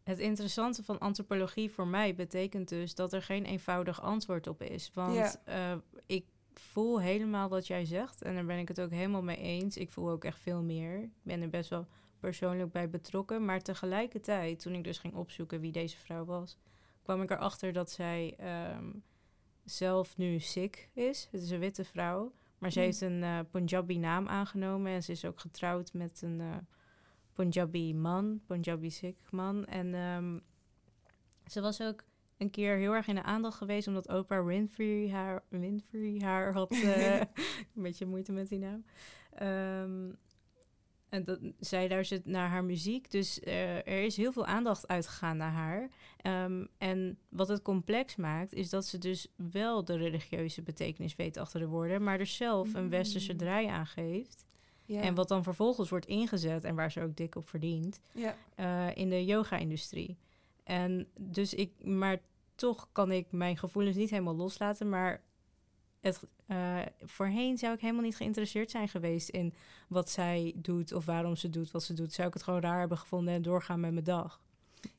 het 0.03 0.19
interessante 0.19 0.83
van 0.83 0.99
antropologie 0.99 1.71
voor 1.71 1.87
mij 1.87 2.15
betekent 2.15 2.69
dus 2.69 2.95
dat 2.95 3.13
er 3.13 3.21
geen 3.21 3.45
eenvoudig 3.45 4.01
antwoord 4.01 4.47
op 4.47 4.61
is. 4.61 4.91
Want 4.93 5.39
uh, 5.47 5.75
ik 6.05 6.25
voel 6.53 7.01
helemaal 7.01 7.49
wat 7.49 7.67
jij 7.67 7.85
zegt 7.85 8.21
en 8.21 8.33
daar 8.33 8.45
ben 8.45 8.57
ik 8.57 8.67
het 8.67 8.81
ook 8.81 8.91
helemaal 8.91 9.23
mee 9.23 9.37
eens. 9.37 9.77
Ik 9.77 9.91
voel 9.91 10.09
ook 10.09 10.23
echt 10.23 10.39
veel 10.39 10.61
meer. 10.61 11.03
Ik 11.03 11.11
ben 11.21 11.41
er 11.41 11.49
best 11.49 11.69
wel 11.69 11.87
persoonlijk 12.19 12.71
bij 12.71 12.89
betrokken. 12.89 13.45
Maar 13.45 13.61
tegelijkertijd, 13.61 14.59
toen 14.59 14.73
ik 14.73 14.83
dus 14.83 14.97
ging 14.97 15.15
opzoeken 15.15 15.59
wie 15.59 15.71
deze 15.71 15.97
vrouw 15.97 16.25
was, 16.25 16.57
kwam 17.01 17.21
ik 17.21 17.31
erachter 17.31 17.73
dat 17.73 17.91
zij 17.91 18.37
um, 18.75 19.03
zelf 19.63 20.17
nu 20.17 20.39
Sikh 20.39 20.87
is. 20.93 21.27
Het 21.31 21.41
is 21.41 21.49
een 21.49 21.59
witte 21.59 21.85
vrouw. 21.85 22.33
Maar 22.59 22.71
ze 22.71 22.79
hmm. 22.79 22.87
heeft 22.87 23.01
een 23.01 23.21
uh, 23.21 23.39
Punjabi 23.51 23.97
naam 23.97 24.27
aangenomen 24.27 24.91
en 24.91 25.03
ze 25.03 25.11
is 25.11 25.25
ook 25.25 25.39
getrouwd 25.39 25.93
met 25.93 26.21
een 26.21 26.39
uh, 26.39 26.55
Punjabi 27.33 27.93
man, 27.93 28.41
Punjabi 28.45 28.89
Sikh 28.89 29.31
man. 29.31 29.65
En 29.65 29.93
um, 29.93 30.41
ze 31.45 31.61
was 31.61 31.81
ook 31.81 32.03
een 32.37 32.49
keer 32.49 32.77
heel 32.77 32.93
erg 32.93 33.07
in 33.07 33.15
de 33.15 33.23
aandacht 33.23 33.57
geweest 33.57 33.87
omdat 33.87 34.07
Oprah 34.07 34.45
Winfrey 34.45 35.09
haar, 35.09 35.43
Winfrey 35.49 36.19
haar 36.23 36.53
had. 36.53 36.71
Uh, 36.71 37.19
een 37.75 37.83
beetje 37.83 38.05
moeite 38.05 38.31
met 38.31 38.49
die 38.49 38.59
naam. 38.59 38.83
Um, 39.83 40.17
en 41.09 41.23
dat, 41.23 41.39
zij 41.59 41.89
luistert 41.89 42.25
naar 42.25 42.49
haar 42.49 42.63
muziek. 42.63 43.11
Dus 43.11 43.39
uh, 43.39 43.75
er 43.75 44.03
is 44.03 44.17
heel 44.17 44.31
veel 44.31 44.45
aandacht 44.45 44.87
uitgegaan 44.87 45.37
naar 45.37 45.51
haar. 45.51 45.89
Um, 46.45 46.67
en 46.77 47.17
wat 47.29 47.47
het 47.47 47.61
complex 47.61 48.15
maakt, 48.15 48.53
is 48.53 48.69
dat 48.69 48.85
ze 48.85 48.97
dus 48.97 49.27
wel 49.35 49.85
de 49.85 49.97
religieuze 49.97 50.61
betekenis 50.61 51.15
weet 51.15 51.37
achter 51.37 51.59
de 51.59 51.67
woorden, 51.67 52.03
maar 52.03 52.19
er 52.19 52.25
zelf 52.25 52.73
een 52.73 52.89
westerse 52.89 53.31
mm. 53.31 53.37
draai 53.37 53.67
aan 53.67 53.87
geeft. 53.87 54.45
Ja. 54.85 55.01
En 55.01 55.15
wat 55.15 55.27
dan 55.27 55.43
vervolgens 55.43 55.89
wordt 55.89 56.05
ingezet 56.05 56.63
en 56.63 56.75
waar 56.75 56.91
ze 56.91 57.01
ook 57.01 57.15
dik 57.15 57.35
op 57.35 57.49
verdient, 57.49 58.01
ja. 58.11 58.35
uh, 58.59 58.97
in 58.97 59.09
de 59.09 59.25
yoga-industrie. 59.25 60.17
En 60.63 61.07
dus 61.19 61.53
ik, 61.53 61.71
maar 61.83 62.21
toch 62.55 62.89
kan 62.91 63.11
ik 63.11 63.31
mijn 63.31 63.57
gevoelens 63.57 63.95
niet 63.95 64.09
helemaal 64.09 64.35
loslaten, 64.35 64.89
maar 64.89 65.23
het, 65.99 66.27
uh, 66.51 66.79
voorheen 67.01 67.57
zou 67.57 67.73
ik 67.73 67.81
helemaal 67.81 68.03
niet 68.03 68.15
geïnteresseerd 68.15 68.71
zijn 68.71 68.87
geweest 68.87 69.29
in 69.29 69.53
wat 69.87 70.09
zij 70.09 70.53
doet 70.55 70.93
of 70.93 71.05
waarom 71.05 71.35
ze 71.35 71.49
doet 71.49 71.71
wat 71.71 71.83
ze 71.83 71.93
doet. 71.93 72.13
Zou 72.13 72.27
ik 72.27 72.33
het 72.33 72.43
gewoon 72.43 72.61
raar 72.61 72.79
hebben 72.79 72.97
gevonden 72.97 73.33
en 73.33 73.41
doorgaan 73.41 73.79
met 73.79 73.91
mijn 73.91 74.03
dag. 74.03 74.41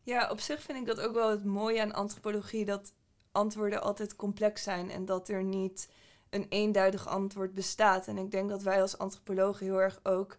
Ja, 0.02 0.30
op 0.30 0.40
zich 0.40 0.62
vind 0.62 0.78
ik 0.78 0.86
dat 0.86 1.00
ook 1.00 1.14
wel 1.14 1.30
het 1.30 1.44
mooie 1.44 1.82
aan 1.82 1.92
antropologie, 1.92 2.64
dat 2.64 2.92
antwoorden 3.32 3.82
altijd 3.82 4.16
complex 4.16 4.62
zijn 4.62 4.90
en 4.90 5.04
dat 5.04 5.28
er 5.28 5.42
niet 5.42 5.88
een 6.30 6.46
eenduidig 6.48 7.08
antwoord 7.08 7.54
bestaat. 7.54 8.06
En 8.06 8.18
ik 8.18 8.30
denk 8.30 8.48
dat 8.48 8.62
wij 8.62 8.80
als 8.80 8.98
antropologen 8.98 9.66
heel 9.66 9.80
erg 9.80 10.00
ook 10.02 10.36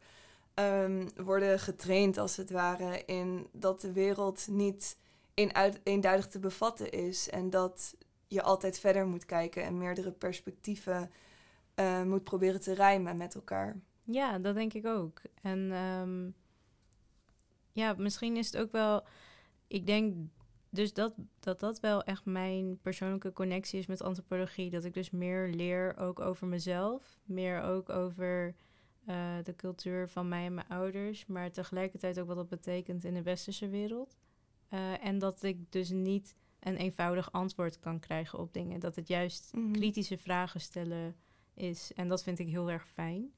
um, 0.55 1.09
worden 1.15 1.59
getraind, 1.59 2.17
als 2.17 2.35
het 2.35 2.49
ware, 2.49 3.05
in 3.05 3.47
dat 3.51 3.81
de 3.81 3.91
wereld 3.91 4.47
niet 4.47 4.97
eenduidig 5.83 6.27
te 6.27 6.39
bevatten 6.39 6.91
is 6.91 7.29
en 7.29 7.49
dat 7.49 7.95
je 8.31 8.41
altijd 8.41 8.79
verder 8.79 9.07
moet 9.07 9.25
kijken 9.25 9.63
en 9.63 9.77
meerdere 9.77 10.11
perspectieven 10.11 11.11
uh, 11.75 12.03
moet 12.03 12.23
proberen 12.23 12.61
te 12.61 12.73
rijmen 12.73 13.17
met 13.17 13.35
elkaar. 13.35 13.79
Ja, 14.03 14.39
dat 14.39 14.55
denk 14.55 14.73
ik 14.73 14.85
ook. 14.85 15.21
En 15.41 15.71
um, 15.71 16.33
ja, 17.71 17.93
misschien 17.97 18.37
is 18.37 18.45
het 18.45 18.57
ook 18.57 18.71
wel. 18.71 19.03
Ik 19.67 19.85
denk 19.85 20.15
dus 20.69 20.93
dat, 20.93 21.13
dat 21.39 21.59
dat 21.59 21.79
wel 21.79 22.03
echt 22.03 22.25
mijn 22.25 22.79
persoonlijke 22.81 23.33
connectie 23.33 23.79
is 23.79 23.87
met 23.87 24.01
antropologie. 24.01 24.69
Dat 24.69 24.83
ik 24.83 24.93
dus 24.93 25.09
meer 25.09 25.49
leer 25.49 25.97
ook 25.97 26.19
over 26.19 26.47
mezelf. 26.47 27.19
Meer 27.23 27.61
ook 27.61 27.89
over 27.89 28.55
uh, 29.07 29.35
de 29.43 29.55
cultuur 29.55 30.09
van 30.09 30.27
mij 30.27 30.45
en 30.45 30.53
mijn 30.53 30.67
ouders. 30.67 31.25
Maar 31.25 31.51
tegelijkertijd 31.51 32.19
ook 32.19 32.27
wat 32.27 32.35
dat 32.35 32.49
betekent 32.49 33.03
in 33.03 33.13
de 33.13 33.23
westerse 33.23 33.69
wereld. 33.69 34.17
Uh, 34.73 35.05
en 35.05 35.19
dat 35.19 35.43
ik 35.43 35.71
dus 35.71 35.89
niet 35.89 36.35
een 36.61 36.75
eenvoudig 36.75 37.31
antwoord 37.31 37.79
kan 37.79 37.99
krijgen 37.99 38.39
op 38.39 38.53
dingen. 38.53 38.79
Dat 38.79 38.95
het 38.95 39.07
juist 39.07 39.51
mhm. 39.53 39.71
kritische 39.71 40.17
vragen 40.17 40.61
stellen 40.61 41.15
is. 41.53 41.93
En 41.93 42.07
dat 42.07 42.23
vind 42.23 42.39
ik 42.39 42.47
heel 42.47 42.69
erg 42.69 42.87
fijn. 42.87 43.33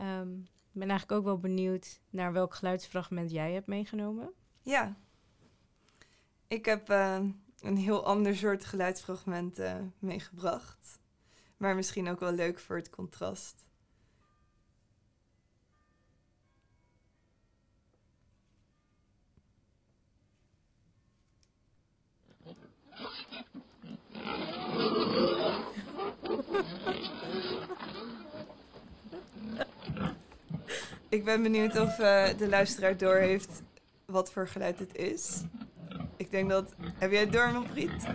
Um, 0.00 0.48
ik 0.72 0.80
ben 0.80 0.88
eigenlijk 0.88 1.18
ook 1.20 1.24
wel 1.24 1.38
benieuwd 1.38 2.00
naar 2.10 2.32
welk 2.32 2.54
geluidsfragment 2.54 3.30
jij 3.30 3.52
hebt 3.52 3.66
meegenomen. 3.66 4.32
Ja, 4.62 4.96
ik 6.46 6.64
heb 6.64 6.90
uh, 6.90 7.18
een 7.60 7.76
heel 7.76 8.04
ander 8.04 8.36
soort 8.36 8.64
geluidsfragment 8.64 9.58
uh, 9.58 9.74
meegebracht. 9.98 11.00
Maar 11.56 11.74
misschien 11.74 12.08
ook 12.08 12.20
wel 12.20 12.32
leuk 12.32 12.58
voor 12.58 12.76
het 12.76 12.90
contrast. 12.90 13.64
Ik 31.10 31.24
ben 31.24 31.42
benieuwd 31.42 31.80
of 31.80 31.98
uh, 31.98 32.28
de 32.38 32.48
luisteraar 32.48 32.96
door 32.96 33.16
heeft 33.16 33.62
wat 34.04 34.32
voor 34.32 34.48
geluid 34.48 34.78
het 34.78 34.96
is. 34.96 35.42
Ik 36.16 36.30
denk 36.30 36.50
dat. 36.50 36.74
Heb 36.98 37.10
jij 37.10 37.20
het 37.20 37.32
door, 37.32 37.52
Milpriet? 37.52 38.06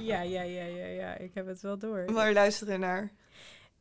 Ja, 0.00 0.22
ja, 0.22 0.42
ja, 0.42 0.64
ja, 0.64 0.86
ja. 0.86 1.16
Ik 1.16 1.34
heb 1.34 1.46
het 1.46 1.60
wel 1.60 1.78
door. 1.78 2.12
Maar 2.12 2.32
luisteren 2.32 2.80
naar. 2.80 3.12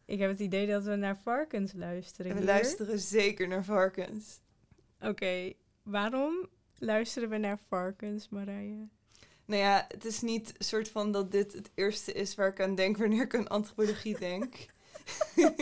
Ik 0.06 0.20
heb 0.20 0.30
het 0.30 0.40
idee 0.40 0.68
dat 0.68 0.84
we 0.84 0.96
naar 0.96 1.18
varkens 1.24 1.74
luisteren. 1.74 2.36
We 2.36 2.44
luisteren 2.44 3.00
zeker 3.00 3.48
naar 3.48 3.64
varkens. 3.64 4.40
Oké, 5.02 5.54
waarom 5.84 6.48
luisteren 6.78 7.30
we 7.30 7.38
naar 7.38 7.60
varkens, 7.68 8.30
Marije? 8.30 8.88
Nou 9.46 9.62
ja, 9.62 9.86
het 9.88 10.06
is 10.06 10.22
niet 10.22 10.54
soort 10.58 10.90
van 10.90 11.12
dat 11.12 11.32
dit 11.32 11.54
het 11.54 11.72
eerste 11.76 12.14
is 12.14 12.36
waar 12.36 12.48
ik 12.48 12.62
aan 12.62 12.76
denk 12.76 12.98
wanneer 12.98 13.24
ik 13.24 13.36
aan 13.36 13.48
antropologie 13.48 14.18
denk. 14.20 14.56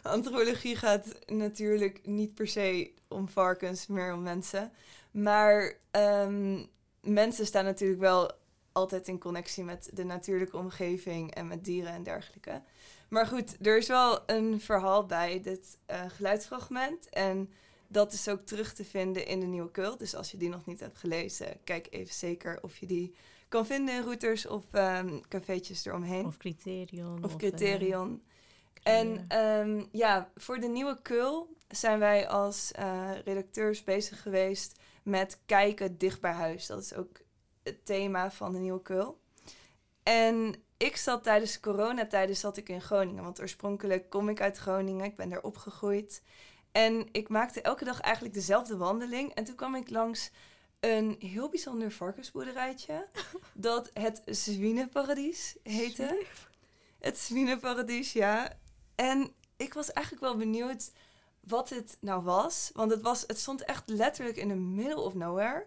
Antropologie 0.16 0.76
gaat 0.76 1.06
natuurlijk 1.26 2.06
niet 2.06 2.34
per 2.34 2.48
se 2.48 2.92
om 3.08 3.28
varkens, 3.28 3.86
meer 3.86 4.12
om 4.12 4.22
mensen. 4.22 4.72
Maar 5.10 5.74
um, 5.90 6.66
mensen 7.00 7.46
staan 7.46 7.64
natuurlijk 7.64 8.00
wel 8.00 8.30
altijd 8.72 9.08
in 9.08 9.18
connectie 9.18 9.64
met 9.64 9.90
de 9.92 10.04
natuurlijke 10.04 10.56
omgeving 10.56 11.34
en 11.34 11.46
met 11.46 11.64
dieren 11.64 11.92
en 11.92 12.02
dergelijke. 12.02 12.62
Maar 13.08 13.26
goed, 13.26 13.66
er 13.66 13.76
is 13.76 13.88
wel 13.88 14.22
een 14.26 14.60
verhaal 14.60 15.06
bij 15.06 15.40
dit 15.42 15.78
uh, 15.90 16.02
geluidsfragment. 16.08 17.08
En 17.08 17.50
dat 17.86 18.12
is 18.12 18.28
ook 18.28 18.40
terug 18.40 18.72
te 18.72 18.84
vinden 18.84 19.26
in 19.26 19.40
de 19.40 19.46
Nieuwe 19.46 19.70
Kult. 19.70 19.98
Dus 19.98 20.14
als 20.14 20.30
je 20.30 20.36
die 20.36 20.48
nog 20.48 20.66
niet 20.66 20.80
hebt 20.80 20.98
gelezen, 20.98 21.46
kijk 21.64 21.86
even 21.90 22.14
zeker 22.14 22.58
of 22.62 22.76
je 22.76 22.86
die 22.86 23.14
kan 23.48 23.66
vinden 23.66 23.94
in 23.94 24.02
routers 24.02 24.46
of 24.46 24.64
um, 24.72 25.20
cafeetjes 25.28 25.84
eromheen. 25.84 26.26
Of 26.26 26.36
Criterion. 26.36 27.24
Of, 27.24 27.36
Criterion. 27.36 28.22
En 28.82 29.38
um, 29.38 29.88
ja, 29.92 30.30
voor 30.36 30.60
de 30.60 30.68
nieuwe 30.68 31.02
Kul 31.02 31.56
zijn 31.68 31.98
wij 31.98 32.28
als 32.28 32.72
uh, 32.78 33.10
redacteurs 33.24 33.84
bezig 33.84 34.22
geweest 34.22 34.78
met 35.02 35.38
kijken 35.46 35.98
dicht 35.98 36.20
bij 36.20 36.32
huis. 36.32 36.66
Dat 36.66 36.82
is 36.82 36.94
ook 36.94 37.20
het 37.62 37.86
thema 37.86 38.30
van 38.30 38.52
de 38.52 38.58
nieuwe 38.58 38.82
Kul. 38.82 39.20
En 40.02 40.54
ik 40.76 40.96
zat 40.96 41.22
tijdens 41.22 41.60
coronatijden 41.60 42.36
zat 42.36 42.56
ik 42.56 42.68
in 42.68 42.80
Groningen. 42.80 43.22
Want 43.22 43.40
oorspronkelijk 43.40 44.10
kom 44.10 44.28
ik 44.28 44.40
uit 44.40 44.58
Groningen. 44.58 45.04
Ik 45.04 45.16
ben 45.16 45.28
daar 45.28 45.42
opgegroeid. 45.42 46.22
En 46.72 47.08
ik 47.12 47.28
maakte 47.28 47.60
elke 47.62 47.84
dag 47.84 48.00
eigenlijk 48.00 48.34
dezelfde 48.34 48.76
wandeling. 48.76 49.34
En 49.34 49.44
toen 49.44 49.54
kwam 49.54 49.74
ik 49.74 49.90
langs 49.90 50.30
een 50.80 51.16
heel 51.18 51.48
bijzonder 51.48 51.92
varkensboerderijtje. 51.92 53.06
dat 53.54 53.90
het 53.94 54.22
Zwienenparadies 54.24 55.56
heette. 55.62 56.24
Het 57.00 57.18
Zwienenparadies, 57.18 58.12
ja. 58.12 58.58
En 59.00 59.32
ik 59.56 59.74
was 59.74 59.92
eigenlijk 59.92 60.26
wel 60.26 60.36
benieuwd 60.36 60.90
wat 61.40 61.68
het 61.68 61.96
nou 62.00 62.22
was. 62.22 62.70
Want 62.74 62.90
het, 62.90 63.02
was, 63.02 63.24
het 63.26 63.38
stond 63.38 63.64
echt 63.64 63.82
letterlijk 63.86 64.36
in 64.36 64.48
the 64.48 64.54
middle 64.54 65.00
of 65.00 65.14
nowhere. 65.14 65.66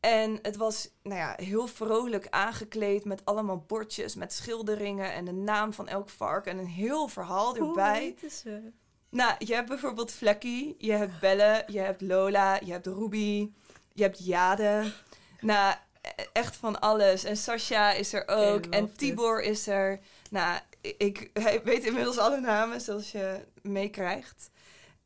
En 0.00 0.38
het 0.42 0.56
was 0.56 0.88
nou 1.02 1.18
ja, 1.18 1.34
heel 1.36 1.66
vrolijk 1.66 2.26
aangekleed 2.30 3.04
met 3.04 3.24
allemaal 3.24 3.64
bordjes 3.66 4.14
met 4.14 4.32
schilderingen 4.32 5.12
en 5.12 5.24
de 5.24 5.32
naam 5.32 5.72
van 5.72 5.88
elk 5.88 6.10
vark 6.10 6.46
en 6.46 6.58
een 6.58 6.66
heel 6.66 7.08
verhaal 7.08 7.56
erbij. 7.56 8.16
Hoe 8.20 8.30
ze? 8.30 8.72
Nou, 9.08 9.34
je 9.38 9.54
hebt 9.54 9.68
bijvoorbeeld 9.68 10.12
Vlekkie, 10.12 10.74
je 10.78 10.92
hebt 10.92 11.20
Belle, 11.20 11.64
je 11.66 11.78
hebt 11.78 12.00
Lola, 12.00 12.60
je 12.64 12.72
hebt 12.72 12.86
Ruby, 12.86 13.50
je 13.92 14.02
hebt 14.02 14.24
Jade. 14.24 14.92
Nou, 15.40 15.74
e- 16.00 16.22
echt 16.32 16.56
van 16.56 16.80
alles. 16.80 17.24
En 17.24 17.36
Sasha 17.36 17.92
is 17.92 18.12
er 18.12 18.28
ook. 18.28 18.66
En 18.66 18.84
it. 18.84 18.98
Tibor 18.98 19.42
is 19.42 19.66
er. 19.66 20.00
Nou, 20.30 20.58
ik 20.98 21.30
weet 21.64 21.84
inmiddels 21.84 22.18
alle 22.18 22.40
namen, 22.40 22.80
zoals 22.80 23.12
je 23.12 23.44
meekrijgt. 23.62 24.50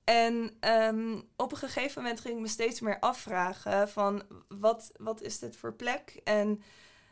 En 0.05 0.57
ehm, 0.61 1.21
op 1.37 1.53
een 1.53 1.59
gegeven 1.59 2.03
moment 2.03 2.21
ging 2.21 2.35
ik 2.35 2.41
me 2.41 2.49
steeds 2.49 2.81
meer 2.81 2.99
afvragen 3.01 3.89
van 3.89 4.23
wat, 4.49 4.93
wat 4.97 5.23
is 5.23 5.39
dit 5.39 5.57
voor 5.57 5.73
plek? 5.73 6.21
En 6.25 6.63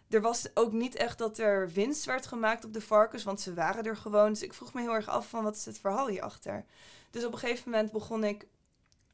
er 0.08 0.20
was 0.20 0.48
ook 0.54 0.72
niet 0.72 0.94
echt 0.94 1.18
dat 1.18 1.38
er 1.38 1.70
winst 1.70 2.04
werd 2.04 2.26
gemaakt 2.26 2.64
op 2.64 2.72
de 2.72 2.80
varkens, 2.80 3.24
want 3.24 3.40
ze 3.40 3.54
waren 3.54 3.84
er 3.84 3.96
gewoon. 3.96 4.28
Dus 4.28 4.42
ik 4.42 4.54
vroeg 4.54 4.72
me 4.72 4.80
heel 4.80 4.94
erg 4.94 5.08
af 5.08 5.28
van 5.28 5.44
wat 5.44 5.56
is 5.56 5.64
het 5.64 5.78
verhaal 5.78 6.08
hierachter? 6.08 6.64
Dus 7.10 7.24
op 7.24 7.32
een 7.32 7.38
gegeven 7.38 7.70
moment 7.70 7.92
begon 7.92 8.24
ik 8.24 8.46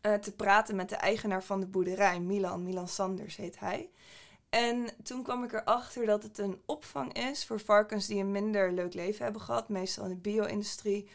eh, 0.01 0.15
te 0.15 0.33
praten 0.33 0.77
met 0.77 0.89
de 0.89 0.97
eigenaar 0.97 1.43
van 1.45 1.61
de 1.61 1.67
boerderij, 1.67 2.21
Milan. 2.21 2.63
Milan 2.63 2.89
Sanders 2.89 3.37
heet 3.37 3.59
hij. 3.59 3.91
En 4.55 4.89
toen 5.03 5.23
kwam 5.23 5.45
ik 5.45 5.53
erachter 5.53 6.07
dat 6.07 6.23
het 6.23 6.39
een 6.39 6.61
opvang 6.67 7.13
is 7.13 7.47
voor 7.47 7.61
varkens 7.61 8.07
die 8.07 8.21
een 8.21 8.31
minder 8.31 8.73
leuk 8.73 8.95
leven 8.95 9.25
hebben 9.25 9.43
gehad. 9.43 9.69
Meestal 9.69 10.05
in 10.05 10.11
de 10.11 10.17
bio-industrie 10.17 11.09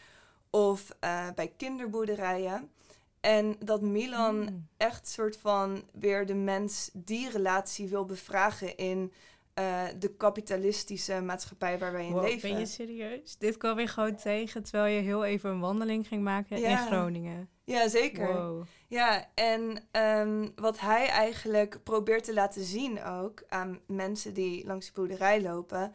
of 0.50 0.96
eh, 1.00 1.28
bij 1.36 1.54
kinderboerderijen. 1.58 2.72
En 3.20 3.56
dat 3.60 3.82
Milan 3.82 4.40
Mm. 4.40 4.68
echt 4.78 5.08
soort 5.08 5.38
van 5.38 5.84
weer 5.92 6.26
de 6.26 6.34
mens-die-relatie 6.34 7.88
wil 7.88 8.06
bevragen 8.06 8.78
in 8.78 9.14
eh, 9.60 9.84
de 10.00 10.10
kapitalistische 10.16 11.22
maatschappij 11.22 11.80
waar 11.80 11.92
wij 11.92 12.06
in 12.06 12.14
Wow, 12.14 12.24
leven. 12.24 12.50
ben 12.50 12.60
je 12.60 12.66
serieus? 12.66 13.38
Dit 13.38 13.58
kwam 13.58 13.80
je 13.80 13.88
gewoon 13.88 14.16
tegen 14.16 14.64
terwijl 14.64 14.96
je 14.96 15.02
heel 15.02 15.26
even 15.26 15.50
een 15.50 15.60
wandeling 15.60 16.08
ging 16.08 16.24
maken 16.24 16.64
in. 16.64 16.78
Groningen. 16.78 17.50
Ja, 17.64 17.88
zeker. 17.88 18.34
Wow. 18.34 18.66
Ja, 18.88 19.28
en 19.34 19.88
ehm, 19.92 20.50
wat 20.56 20.80
hij 20.80 21.08
eigenlijk 21.08 21.84
probeert 21.84 22.24
te 22.24 22.34
laten 22.34 22.64
zien 22.64 23.04
ook 23.04 23.44
aan 23.48 23.80
mensen 23.88 24.34
die 24.34 24.66
langs 24.66 24.86
de 24.86 24.92
boerderij 24.94 25.42
lopen, 25.42 25.94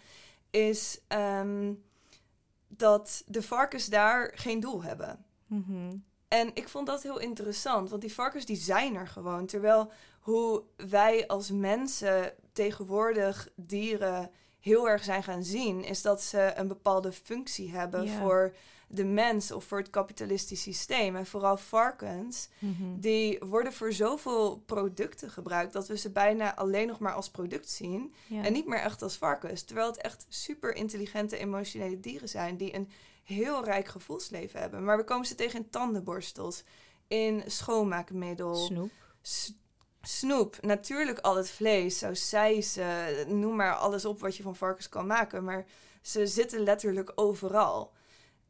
is 0.51 1.01
ehm, 1.09 1.73
dat 2.69 3.23
de 3.27 3.43
varkens 3.43 3.87
daar 3.87 4.33
geen 4.35 4.61
doel 4.61 4.83
hebben. 4.83 5.25
Mhm. 5.47 5.97
En 6.29 6.51
ik 6.55 6.69
vond 6.69 6.87
dat 6.87 7.03
heel 7.03 7.21
interessant, 7.21 7.91
want 7.91 8.03
die 8.03 8.15
varkens 8.15 8.45
die 8.45 8.57
zijn 8.57 8.95
er 8.95 9.09
gewoon. 9.09 9.47
Terwijl 9.47 9.91
hoe 10.21 10.63
wij 10.77 11.27
als 11.27 11.51
mensen 11.51 12.33
tegenwoordig 12.55 13.49
dieren 13.57 14.31
heel 14.61 14.89
erg 14.89 15.05
zijn 15.05 15.23
gaan 15.23 15.43
zien, 15.45 15.85
is 15.85 16.03
dat 16.03 16.23
ze 16.23 16.53
een 16.55 16.69
bepaalde 16.69 17.13
functie 17.13 17.71
hebben 17.71 18.09
voor 18.09 18.55
de 18.89 19.05
mens 19.05 19.53
of 19.53 19.65
voor 19.65 19.79
het 19.79 19.91
kapitalistisch 19.91 20.63
systeem. 20.63 21.17
En 21.17 21.27
vooral 21.27 21.57
varkens, 21.57 22.49
Mhm. 22.59 22.99
die 23.01 23.39
worden 23.41 23.73
voor 23.73 23.93
zoveel 23.93 24.63
producten 24.67 25.31
gebruikt 25.31 25.73
dat 25.73 25.89
we 25.89 25.97
ze 25.99 26.11
bijna 26.11 26.57
alleen 26.57 26.87
nog 26.87 26.99
maar 26.99 27.13
als 27.13 27.31
product 27.31 27.71
zien. 27.71 28.15
En 28.43 28.53
niet 28.53 28.67
meer 28.67 28.79
echt 28.79 29.03
als 29.03 29.17
varkens. 29.17 29.63
Terwijl 29.63 29.87
het 29.87 30.01
echt 30.01 30.27
super 30.29 30.75
intelligente, 30.75 31.37
emotionele 31.37 32.01
dieren 32.01 32.29
zijn 32.29 32.57
die 32.57 32.75
een 32.75 32.91
heel 33.25 33.65
rijk 33.65 33.89
gevoelsleven 33.89 34.61
hebben. 34.61 34.85
Maar 34.85 34.97
we 34.97 35.05
komen 35.05 35.27
ze 35.27 35.35
tegen 35.35 35.59
in 35.59 35.71
tandenborstels, 35.71 36.65
in 37.09 37.43
schoonmaakmiddel, 37.47 38.55
Snoep. 38.55 38.91
Snoep. 40.07 40.57
Natuurlijk 40.61 41.19
al 41.19 41.37
het 41.37 41.51
vlees, 41.51 41.99
sausijzen, 41.99 43.39
noem 43.41 43.57
maar 43.57 43.75
alles 43.75 44.05
op 44.05 44.21
wat 44.21 44.37
je 44.37 44.43
van 44.43 44.57
varkens 44.57 44.89
kan 44.89 45.07
maken. 45.07 45.45
Maar 45.45 45.67
ze 46.03 46.27
zitten 46.27 46.61
letterlijk 46.61 47.13
overal. 47.15 47.93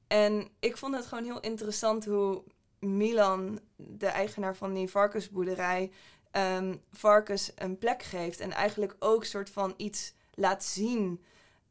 En 0.07 0.49
ik 0.61 0.77
vond 0.77 0.95
het 0.95 1.07
gewoon 1.07 1.25
heel 1.25 1.41
interessant 1.41 2.05
hoe 2.05 2.43
Milan, 2.79 3.61
de 3.77 4.07
eigenaar 4.07 4.57
van 4.57 4.75
die 4.75 4.91
varkensboerderij, 4.91 5.91
ehm, 6.31 6.77
varkens 6.91 7.53
een 7.55 7.79
plek 7.79 8.03
geeft. 8.03 8.41
En 8.41 8.51
eigenlijk 8.51 8.97
ook 8.99 9.25
soort 9.25 9.51
van 9.51 9.75
iets 9.77 10.15
laat 10.35 10.65
zien 10.65 11.25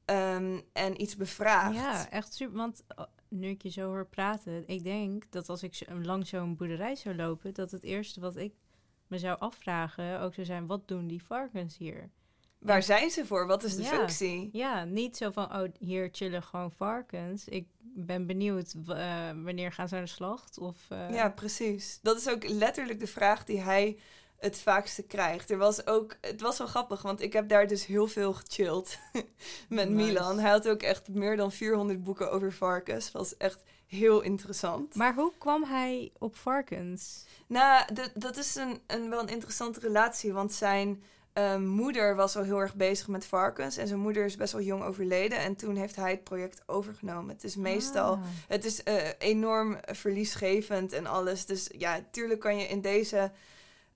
ehm, 0.05 0.59
en 0.73 1.01
iets 1.01 1.15
bevraagt. 1.15 1.75
Ja, 1.75 2.09
echt 2.09 2.33
super. 2.33 2.57
Want 2.57 2.83
oh, 2.95 3.05
nu 3.27 3.49
ik 3.49 3.63
je 3.63 3.69
zo 3.69 3.87
hoor 3.87 4.05
praten, 4.05 4.63
ik 4.67 4.83
denk 4.83 5.31
dat 5.31 5.49
als 5.49 5.63
ik 5.63 5.75
zo, 5.75 5.85
langs 6.01 6.29
zo'n 6.29 6.55
boerderij 6.55 6.95
zou 6.95 7.15
lopen, 7.15 7.53
dat 7.53 7.71
het 7.71 7.83
eerste 7.83 8.19
wat 8.19 8.35
ik 8.35 8.53
me 9.13 9.19
zou 9.19 9.39
afvragen 9.39 10.19
ook 10.19 10.33
zou 10.33 10.45
zijn: 10.45 10.67
wat 10.67 10.87
doen 10.87 11.07
die 11.07 11.23
varkens 11.23 11.77
hier? 11.77 12.09
Waar 12.59 12.83
zijn 12.83 13.09
ze 13.09 13.25
voor? 13.25 13.47
Wat 13.47 13.63
is 13.63 13.75
de 13.75 13.81
Ja. 13.81 13.87
functie? 13.87 14.49
Ja, 14.51 14.83
niet 14.83 15.17
zo 15.17 15.31
van, 15.31 15.55
oh, 15.55 15.69
hier 15.79 16.09
chillen 16.11 16.43
gewoon 16.43 16.71
varkens. 16.71 17.47
Ik 17.47 17.67
ben 17.79 18.25
benieuwd, 18.27 18.73
eh, 18.87 19.29
wanneer 19.43 19.71
gaan 19.71 19.87
ze 19.87 19.93
naar 19.93 20.03
de 20.03 20.09
slacht? 20.09 20.57
Of, 20.57 20.77
eh, 20.89 21.09
Ja, 21.13 21.29
precies. 21.29 21.99
Dat 22.01 22.17
is 22.17 22.29
ook 22.29 22.47
letterlijk 22.49 22.99
de 22.99 23.07
vraag 23.07 23.43
die 23.43 23.61
hij 23.61 23.97
het 24.37 24.59
vaakste 24.59 25.03
krijgt. 25.03 25.51
Er 25.51 25.57
was 25.57 25.87
ook, 25.87 26.17
het 26.21 26.41
was 26.41 26.57
wel 26.57 26.67
grappig, 26.67 27.01
want 27.01 27.21
ik 27.21 27.33
heb 27.33 27.49
daar 27.49 27.67
dus 27.67 27.85
heel 27.85 28.07
veel 28.07 28.33
gechilled 28.33 28.99
met 29.69 29.89
Nice. 29.89 29.89
Milan. 29.89 30.39
Hij 30.39 30.51
had 30.51 30.67
ook 30.69 30.81
echt 30.81 31.07
meer 31.09 31.37
dan 31.37 31.51
400 31.51 32.03
boeken 32.03 32.31
over 32.31 32.53
varkens. 32.53 33.11
Was 33.11 33.37
echt 33.37 33.63
heel 33.93 34.21
interessant. 34.21 34.95
Maar 34.95 35.13
hoe 35.13 35.31
kwam 35.37 35.63
hij 35.63 36.11
op 36.19 36.35
varkens? 36.35 37.25
Nou, 37.47 37.85
dat 38.13 38.37
is 38.37 38.55
een, 38.55 38.79
een, 38.87 39.09
wel 39.09 39.19
een 39.19 39.27
interessante 39.27 39.79
relatie, 39.79 40.33
want 40.33 40.53
zijn 40.53 41.03
eh, 41.33 41.57
moeder 41.57 42.15
was 42.15 42.35
al 42.35 42.43
heel 42.43 42.59
erg 42.59 42.75
bezig 42.75 43.07
met 43.07 43.25
varkens. 43.25 43.77
En 43.77 43.87
zijn 43.87 43.99
moeder 43.99 44.25
is 44.25 44.35
best 44.35 44.53
wel 44.53 44.61
jong 44.61 44.83
overleden. 44.83 45.37
En 45.37 45.55
toen 45.55 45.75
heeft 45.75 45.95
hij 45.95 46.11
het 46.11 46.23
project 46.23 46.63
overgenomen. 46.65 47.33
Het 47.33 47.43
is 47.43 47.55
meestal 47.55 48.13
Ah. 48.13 48.21
het 48.47 48.65
is 48.65 48.83
eh, 48.83 48.95
enorm 49.17 49.77
verliesgevend 49.85 50.93
en 50.93 51.05
alles. 51.05 51.45
Dus 51.45 51.69
ja, 51.77 51.99
tuurlijk 52.11 52.39
kan 52.39 52.57
je 52.57 52.67
in 52.67 52.81
deze 52.81 53.31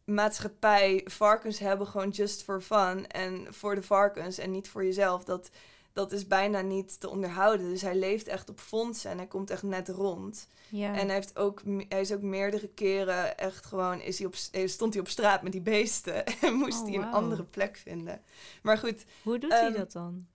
maatschappij 0.06 1.02
varkens 1.06 1.60
hebben 1.60 1.88
gewoon 1.88 2.10
just 2.10 2.44
for 2.44 2.62
fun. 2.62 3.08
En 3.08 3.48
voor 3.50 3.76
de 3.76 3.84
varkens 3.84 4.38
en 4.38 4.52
niet 4.52 4.70
voor 4.70 4.84
jezelf. 4.84 5.24
Dat, 5.24 5.50
dat 5.98 6.12
is 6.12 6.28
bijna 6.28 6.62
niet 6.62 7.00
te 7.00 7.10
onderhouden. 7.10 7.70
Dus 7.70 7.82
hij 7.82 7.96
leeft 7.96 8.28
echt 8.28 8.50
op 8.50 8.60
fondsen 8.60 9.12
en 9.12 9.18
hij 9.18 9.28
komt 9.28 9.50
echt 9.50 9.64
net 9.64 9.90
rond. 9.90 10.48
Ja. 10.70 10.94
En 10.96 11.06
hij, 11.06 11.16
heeft 11.16 11.38
ook, 11.38 11.62
hij 11.90 12.02
is 12.02 12.14
ook 12.14 12.22
meerdere 12.22 12.68
keren 12.68 13.38
echt 13.38 13.66
gewoon... 13.66 14.02
Is 14.02 14.18
hij 14.18 14.28
op, 14.28 14.36
eh, 14.52 14.68
stond 14.68 14.94
hij 14.94 15.02
op 15.02 15.10
straat 15.10 15.42
met 15.42 15.52
die 15.52 15.62
beesten. 15.62 16.26
En 16.42 16.54
moest 16.54 16.82
Oh, 16.82 16.88
hij 16.88 16.96
een 16.96 17.12
andere 17.12 17.44
plek 17.44 17.78
vinden. 17.78 18.22
Maar 18.62 18.78
goed, 18.78 19.06
hoe 19.24 19.40
doet 19.40 19.52
hij 19.52 19.68
ehm, 19.68 19.78
dat 19.78 19.92
dan? 19.92 20.28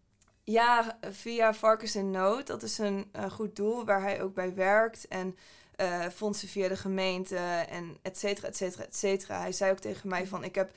ja, 0.44 0.98
via 1.10 1.54
Varkens 1.54 1.96
in 1.96 2.10
Nood. 2.10 2.46
Dat 2.46 2.62
is 2.62 2.78
een 2.78 3.06
goed 3.30 3.56
doel 3.56 3.84
waar 3.84 4.02
hij 4.02 4.22
ook 4.22 4.34
bij 4.34 4.54
werkt. 4.54 5.08
En 5.08 5.36
eh, 5.76 6.06
fondsen 6.08 6.48
via 6.48 6.68
de 6.68 6.76
gemeente 6.76 7.36
en 7.68 7.96
et 8.02 8.18
cetera, 8.18 8.48
et 8.48 8.56
cetera, 8.56 8.84
et 8.84 8.96
cetera. 8.96 9.40
Hij 9.40 9.52
zei 9.52 9.70
ook 9.70 9.78
tegen 9.78 10.08
mij 10.08 10.26
van... 10.26 10.44
ik 10.44 10.54
heb 10.54 10.72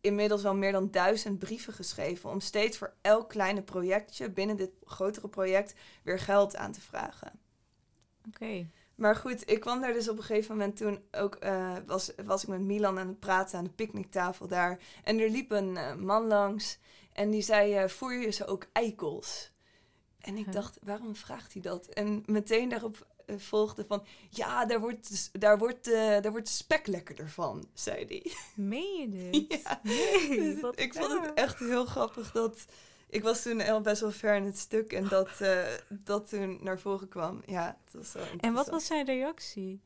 inmiddels 0.00 0.42
wel 0.42 0.54
meer 0.54 0.72
dan 0.72 0.90
duizend 0.90 1.38
brieven 1.38 1.72
geschreven... 1.72 2.30
om 2.30 2.40
steeds 2.40 2.78
voor 2.78 2.92
elk 3.00 3.28
kleine 3.28 3.62
projectje 3.62 4.30
binnen 4.30 4.56
dit 4.56 4.70
grotere 4.84 5.28
project... 5.28 5.74
weer 6.02 6.18
geld 6.18 6.56
aan 6.56 6.72
te 6.72 6.80
vragen. 6.80 7.32
Oké. 8.28 8.66
Maar 8.94 9.16
goed, 9.16 9.50
ik 9.50 9.60
kwam 9.60 9.80
daar 9.80 9.92
dus 9.92 10.08
op 10.08 10.16
een 10.16 10.22
gegeven 10.24 10.56
moment 10.56 10.76
toen 10.76 11.02
ook... 11.10 11.34
eh, 11.34 11.76
was, 11.86 12.12
was 12.24 12.42
ik 12.42 12.48
met 12.48 12.60
Milan 12.60 12.98
aan 12.98 13.08
het 13.08 13.18
praten 13.20 13.58
aan 13.58 13.64
de 13.64 13.70
picknicktafel 13.70 14.46
daar. 14.46 14.78
En 15.04 15.18
er 15.18 15.30
liep 15.30 15.50
een 15.50 15.76
eh, 15.76 15.94
man 15.94 16.26
langs 16.26 16.78
en 17.12 17.30
die 17.30 17.42
zei... 17.42 17.74
eh, 17.74 17.88
voer 17.88 18.14
je 18.14 18.30
ze 18.30 18.46
ook 18.46 18.66
eikels? 18.72 19.52
En 20.20 20.36
ik 20.36 20.44
Huh? 20.44 20.54
dacht, 20.54 20.78
waarom 20.82 21.16
vraagt 21.16 21.52
hij 21.52 21.62
dat? 21.62 21.86
En 21.86 22.22
meteen 22.26 22.68
daarop 22.68 23.06
volgde 23.38 23.84
van... 23.88 24.04
Ja, 24.28 24.64
daar 24.66 24.80
wordt, 24.80 25.08
dus- 25.10 25.30
daar, 25.32 25.58
wordt, 25.58 25.86
eh, 25.92 26.20
daar 26.20 26.30
wordt 26.30 26.48
spek 26.48 26.86
lekkerder 26.86 27.30
van, 27.30 27.68
zei 27.74 28.04
hij. 28.08 28.32
Meen 28.68 29.00
je 29.00 29.08
dit? 29.08 29.62
Ja. 29.62 29.80
Nee, 29.82 30.28
Dus 30.36 30.70
ik 30.74 30.94
vond 30.94 31.12
het 31.12 31.34
echt 31.34 31.58
heel 31.58 31.84
grappig 31.84 32.32
dat... 32.32 32.64
Ik 33.08 33.22
was 33.22 33.42
toen 33.42 33.60
al 33.60 33.80
best 33.80 34.00
wel 34.00 34.10
ver 34.10 34.34
in 34.34 34.44
het 34.44 34.58
stuk 34.58 34.92
en 34.92 35.08
dat, 35.08 35.40
eh, 35.40 35.58
dat 35.88 36.28
toen 36.28 36.58
naar 36.62 36.78
voren 36.78 37.08
kwam. 37.08 37.42
Ja, 37.46 37.78
het 37.84 37.94
was 37.94 38.24
En 38.40 38.52
wat 38.52 38.68
was 38.68 38.86
zijn 38.86 39.04
reactie? 39.04 39.80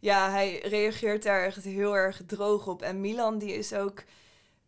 Ja, 0.00 0.30
hij 0.30 0.58
reageert 0.58 1.22
daar 1.22 1.44
echt 1.44 1.64
heel 1.64 1.96
erg 1.96 2.22
droog 2.26 2.66
op. 2.66 2.82
En 2.82 3.00
Milan, 3.00 3.38
die 3.38 3.52
is 3.52 3.72
ook. 3.72 4.02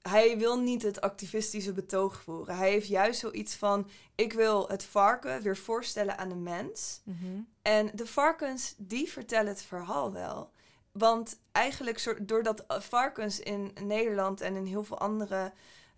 Hij 0.03 0.39
wil 0.39 0.59
niet 0.59 0.83
het 0.83 1.01
activistische 1.01 1.73
betoog 1.73 2.23
voeren. 2.23 2.57
Hij 2.57 2.71
heeft 2.71 2.89
juist 2.89 3.21
zoiets 3.21 3.55
van: 3.55 3.89
ik 4.15 4.33
wil 4.33 4.69
het 4.69 4.85
varken 4.85 5.43
weer 5.43 5.57
voorstellen 5.57 6.19
aan 6.19 6.29
de 6.29 6.35
mens. 6.35 7.01
Mhm. 7.05 7.41
En 7.63 7.91
de 7.95 8.07
varkens, 8.07 8.75
die 8.77 9.13
vertellen 9.13 9.47
het 9.47 9.63
verhaal 9.63 10.13
wel. 10.13 10.51
Want 10.93 11.39
eigenlijk, 11.53 12.27
doordat 12.29 12.67
eh, 12.67 12.81
varkens 12.81 13.41
in 13.41 13.73
Nederland 13.81 14.41
en 14.41 14.57
in 14.57 14.67
heel 14.67 14.85
veel 14.85 14.99
andere, 14.99 15.53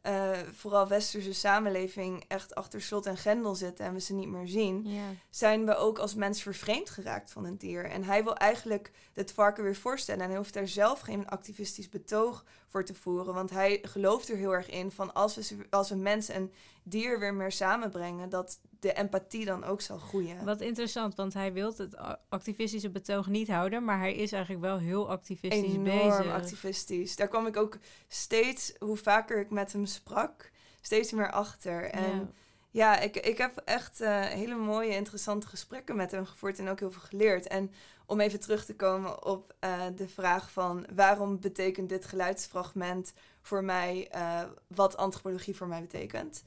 eh, 0.05 0.39
vooral 0.53 0.89
westerse 0.89 1.35
samenleving, 1.35 2.25
echt 2.29 2.55
achter 2.55 2.83
slot 2.83 3.07
en 3.07 3.17
grendel 3.17 3.55
zitten 3.55 3.85
en 3.87 3.93
we 3.93 4.01
ze 4.01 4.15
niet 4.15 4.29
meer 4.29 4.47
zien, 4.47 4.89
zijn 5.31 5.67
we 5.67 5.77
ook 5.77 5.99
als 5.99 6.15
mens 6.15 6.43
vervreemd 6.43 6.91
geraakt 6.91 7.31
van 7.31 7.45
een 7.45 7.57
dier. 7.57 7.85
En 7.85 8.05
hij 8.05 8.25
wil 8.25 8.37
eigenlijk 8.37 8.91
het 9.13 9.33
varken 9.33 9.65
weer 9.65 9.77
voorstellen. 9.77 10.23
En 10.23 10.29
hij 10.29 10.37
hoeft 10.37 10.55
daar 10.55 10.69
zelf 10.69 11.01
geen 11.01 11.29
activistisch 11.29 11.89
betoog 11.89 12.45
voor 12.67 12.85
te 12.85 12.95
voeren. 12.95 13.35
Want 13.35 13.51
hij 13.51 13.79
gelooft 13.83 14.29
er 14.29 14.37
heel 14.37 14.55
erg 14.55 14.71
in 14.71 14.91
van 14.91 15.15
als 15.15 15.35
we, 15.35 15.57
als 15.71 15.89
we 15.89 15.97
mensen 15.97 16.35
een 16.35 16.53
die 16.85 17.07
er 17.07 17.19
weer 17.19 17.35
meer 17.35 17.53
samenbrengen, 17.53 18.29
dat 18.29 18.61
de 18.81 18.93
empathie 18.93 19.45
dan 19.45 19.65
ook 19.65 19.81
zal 19.81 19.99
groeien. 19.99 20.45
Wat 20.45 20.61
interessant, 20.61 21.15
want 21.15 21.35
hij 21.35 21.53
wil 21.53 21.75
het 21.77 21.97
activistische 22.29 22.91
betoog 22.91 23.27
niet 23.27 23.49
houden, 23.49 23.85
maar 23.85 23.99
hij 23.99 24.15
is 24.15 24.33
eigenlijk 24.33 24.63
wel 24.65 24.79
heel 24.79 25.11
activistisch 25.11 25.73
Enorm 25.73 25.85
bezig. 25.85 26.33
activistisch. 26.33 27.17
Daar 27.17 27.29
kwam 27.29 27.47
ik 27.47 27.57
ook 27.57 27.79
steeds, 28.09 28.73
hoe 28.79 28.97
vaker 28.97 29.41
ik 29.41 29.51
met 29.51 29.73
hem 29.73 29.87
sprak, 29.87 30.51
steeds 30.81 31.13
meer 31.13 31.31
achter. 31.31 31.85
En 31.85 32.03
Ja. 32.11 32.29
ja, 32.71 33.01
ik, 33.01 33.17
ik 33.17 33.39
heb 33.39 33.63
echt 33.65 34.01
eh, 34.01 34.21
hele 34.21 34.57
mooie, 34.57 34.95
interessante 34.95 35.47
gesprekken 35.47 35.97
met 35.97 36.11
hem 36.11 36.27
gevoerd 36.27 36.59
en 36.59 36.69
ook 36.69 36.81
heel 36.81 36.93
veel 36.93 37.03
geleerd. 37.03 37.47
En 37.47 37.71
om 38.07 38.21
even 38.21 38.41
terug 38.41 38.65
te 38.65 38.77
komen 38.77 39.25
op 39.25 39.55
eh, 39.59 39.83
de 39.97 40.09
vraag 40.09 40.51
van 40.51 40.87
waarom 40.95 41.41
betekent 41.41 41.89
dit 41.89 42.05
geluidsfragment 42.05 43.13
voor 43.41 43.65
mij 43.65 44.09
eh, 44.11 44.43
wat 44.67 44.97
antropologie 44.97 45.57
voor 45.57 45.69
mij 45.69 45.81
betekent. 45.81 46.45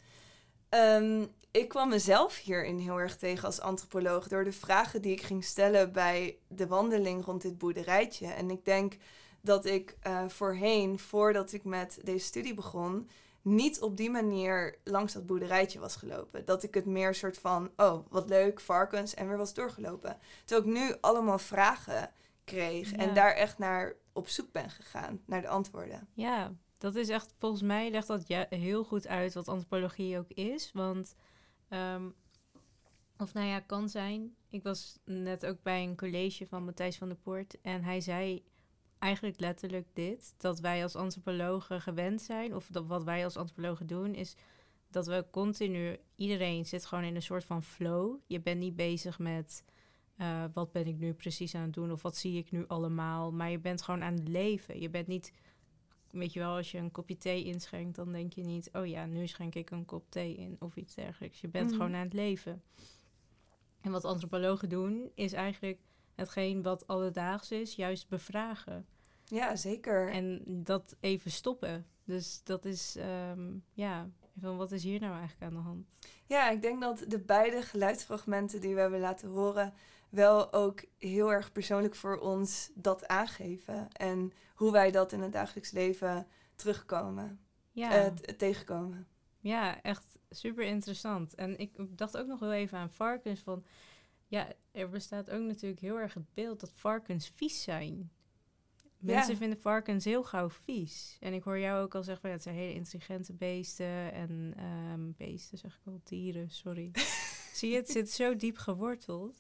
Ehm, 0.70 1.26
ik 1.52 1.68
kwam 1.68 1.90
mezelf 1.90 2.38
hierin 2.38 2.78
heel 2.78 3.00
erg 3.00 3.18
tegen 3.18 3.46
als 3.46 3.60
antropoloog 3.60 4.28
door 4.28 4.44
de 4.44 4.52
vragen 4.52 5.02
die 5.02 5.12
ik 5.12 5.22
ging 5.22 5.44
stellen 5.44 5.92
bij 5.92 6.38
de 6.48 6.68
wandeling 6.68 7.26
rond 7.26 7.42
dit 7.42 7.58
boerderijtje. 7.58 8.28
En 8.28 8.52
ik 8.52 8.66
denk 8.66 8.98
dat 9.42 9.66
ik 9.66 9.98
eh, 10.02 10.28
voorheen, 10.28 11.00
voordat 11.00 11.52
ik 11.54 11.64
met 11.64 12.00
deze 12.04 12.26
studie 12.26 12.54
begon, 12.54 13.10
niet 13.42 13.82
op 13.82 13.98
die 13.98 14.10
manier 14.10 14.78
langs 14.84 15.14
dat 15.14 15.26
boerderijtje 15.26 15.80
was 15.80 15.96
gelopen. 15.96 16.46
Dat 16.46 16.64
ik 16.64 16.74
het 16.74 16.86
meer 16.86 17.16
soort 17.16 17.38
van, 17.38 17.72
oh, 17.76 18.06
wat 18.10 18.30
leuk, 18.30 18.60
varkens, 18.60 19.14
en 19.14 19.28
weer 19.28 19.38
was 19.38 19.54
doorgelopen. 19.54 20.18
Terwijl 20.46 20.70
ik 20.70 20.80
nu 20.80 20.96
allemaal 21.02 21.40
vragen 21.40 22.12
kreeg 22.44 22.92
Ja. 22.92 22.98
en 22.98 23.14
daar 23.14 23.32
echt 23.34 23.58
naar 23.58 23.94
op 24.14 24.28
zoek 24.30 24.52
ben 24.52 24.70
gegaan, 24.70 25.22
naar 25.26 25.42
de 25.42 25.48
antwoorden. 25.48 26.08
Ja, 26.14 26.54
dat 26.78 26.96
is 26.96 27.10
echt, 27.10 27.34
volgens 27.38 27.62
mij 27.62 27.92
legt 27.92 28.08
dat 28.08 28.28
ja, 28.28 28.46
heel 28.50 28.84
goed 28.84 29.08
uit 29.08 29.34
wat 29.34 29.48
antropologie 29.48 30.18
ook 30.18 30.30
is. 30.30 30.72
Want, 30.72 31.16
ehm, 31.70 32.10
of 33.18 33.34
nou 33.34 33.48
ja, 33.48 33.60
kan 33.60 33.90
zijn. 33.90 34.36
Ik 34.50 34.64
was 34.64 35.00
net 35.06 35.46
ook 35.46 35.62
bij 35.64 35.84
een 35.84 35.96
college 35.96 36.48
van 36.48 36.66
Matthijs 36.66 36.98
van 36.98 37.08
der 37.08 37.18
Poort. 37.18 37.62
En 37.62 37.84
hij 37.84 38.02
zei 38.02 38.44
eigenlijk 39.00 39.40
letterlijk 39.40 39.88
dit: 39.94 40.34
dat 40.38 40.60
wij 40.60 40.84
als 40.84 40.96
antropologen 40.96 41.82
gewend 41.82 42.22
zijn, 42.22 42.56
of 42.56 42.68
dat 42.72 42.86
wat 42.86 43.04
wij 43.04 43.24
als 43.24 43.38
antropologen 43.38 43.88
doen, 43.88 44.16
is 44.16 44.36
dat 44.90 45.08
we 45.08 45.26
continu, 45.32 45.98
iedereen 46.16 46.66
zit 46.66 46.86
gewoon 46.86 47.04
in 47.04 47.16
een 47.16 47.22
soort 47.22 47.44
van 47.44 47.64
flow. 47.64 48.16
Je 48.28 48.40
bent 48.42 48.60
niet 48.60 48.76
bezig 48.76 49.20
met. 49.20 49.64
eh, 50.18 50.44
wat 50.54 50.72
ben 50.72 50.88
ik 50.88 50.98
nu 50.98 51.14
precies 51.14 51.56
aan 51.56 51.62
het 51.62 51.74
doen 51.74 51.92
of 51.92 52.02
wat 52.02 52.16
zie 52.18 52.38
ik 52.38 52.52
nu 52.52 52.68
allemaal? 52.68 53.32
Maar 53.32 53.50
je 53.50 53.60
bent 53.60 53.82
gewoon 53.82 54.04
aan 54.04 54.14
het 54.14 54.28
leven. 54.28 54.80
Je 54.80 54.90
bent 54.90 55.08
niet 55.08 55.32
weet 56.12 56.34
je 56.34 56.40
wel, 56.40 56.56
als 56.56 56.72
je 56.72 56.78
een 56.78 56.92
kopje 56.92 57.18
thee 57.18 57.44
inschenkt, 57.44 57.96
dan 57.96 58.12
denk 58.12 58.34
je 58.34 58.44
niet, 58.44 58.70
oh 58.74 58.86
ja, 58.88 59.06
nu 59.06 59.28
schenk 59.28 59.56
ik 59.56 59.70
een 59.72 59.86
kop 59.86 60.06
thee 60.12 60.36
in 60.36 60.56
of 60.60 60.76
iets 60.76 60.96
dergelijks. 60.96 61.42
Je 61.42 61.48
bent 61.48 61.68
Mhm. 61.70 61.76
gewoon 61.78 61.96
aan 61.96 62.04
het 62.04 62.14
leven. 62.14 62.62
En 63.82 63.92
wat 63.92 64.06
antropologen 64.06 64.70
doen, 64.70 65.12
is 65.16 65.34
eigenlijk 65.34 65.80
hetgeen 66.16 66.62
wat 66.62 66.88
alledaags 66.88 67.52
is, 67.52 67.76
juist 67.76 68.10
bevragen. 68.10 68.86
Ja, 69.26 69.56
zeker. 69.56 70.10
En 70.10 70.42
dat 70.46 70.96
even 71.00 71.32
stoppen. 71.32 71.86
Dus 72.04 72.44
dat 72.44 72.66
is, 72.66 72.96
ehm, 72.96 73.54
ja, 73.74 74.10
van 74.40 74.58
wat 74.58 74.72
is 74.72 74.84
hier 74.84 75.00
nou 75.00 75.12
eigenlijk 75.14 75.44
aan 75.44 75.58
de 75.58 75.64
hand? 75.68 75.88
Ja, 76.26 76.50
ik 76.50 76.62
denk 76.62 76.82
dat 76.82 77.04
de 77.08 77.20
beide 77.20 77.62
geluidsfragmenten 77.62 78.62
die 78.62 78.74
we 78.74 78.80
hebben 78.82 79.00
laten 79.00 79.30
horen 79.30 79.74
wel 80.10 80.54
ook 80.54 80.84
heel 80.98 81.32
erg 81.34 81.52
persoonlijk 81.52 81.96
voor 81.96 82.18
ons 82.20 82.72
dat 82.74 83.08
aangeven. 83.08 83.88
En 83.92 84.32
hoe 84.56 84.72
wij 84.72 84.92
dat 84.92 85.12
in 85.12 85.22
het 85.22 85.32
dagelijks 85.32 85.72
leven 85.72 86.28
terugkomen, 86.56 87.40
Ja, 87.72 87.92
eh, 87.92 88.12
tegenkomen. 88.38 89.08
ja 89.40 89.82
echt 89.82 90.18
super 90.30 90.64
interessant. 90.64 91.36
En 91.36 91.58
ik 91.60 91.72
dacht 91.98 92.18
ook 92.18 92.28
nog 92.28 92.40
heel 92.40 92.54
even 92.54 92.78
aan 92.78 92.92
varkens 92.92 93.40
van, 93.40 93.66
ja, 94.28 94.48
er 94.72 94.90
bestaat 94.90 95.30
ook 95.30 95.42
natuurlijk 95.42 95.82
heel 95.82 96.00
erg 96.00 96.14
het 96.14 96.34
beeld 96.34 96.60
dat 96.60 96.72
varkens 96.76 97.32
vies 97.36 97.64
zijn. 97.64 98.12
Mensen 98.98 99.32
Ja. 99.34 99.38
vinden 99.40 99.60
varkens 99.62 100.06
heel 100.06 100.24
gauw 100.24 100.50
vies. 100.50 101.18
En 101.20 101.34
ik 101.34 101.44
hoor 101.44 101.60
jou 101.60 101.84
ook 101.84 101.96
al 101.96 102.04
zeggen, 102.04 102.22
van, 102.22 102.30
ja, 102.30 102.36
het 102.36 102.44
zijn 102.46 102.56
hele 102.56 102.74
intelligente 102.74 103.34
beesten. 103.34 104.12
En 104.14 104.54
ehm, 104.58 105.12
beesten, 105.18 105.58
zeg 105.58 105.76
ik 105.76 105.88
al, 105.88 106.02
dieren, 106.04 106.50
sorry. 106.50 106.92
Zie 107.54 107.70
je, 107.70 107.76
het 107.76 107.90
zit 107.90 108.12
zo 108.12 108.36
diep 108.36 108.58
geworteld. 108.58 109.38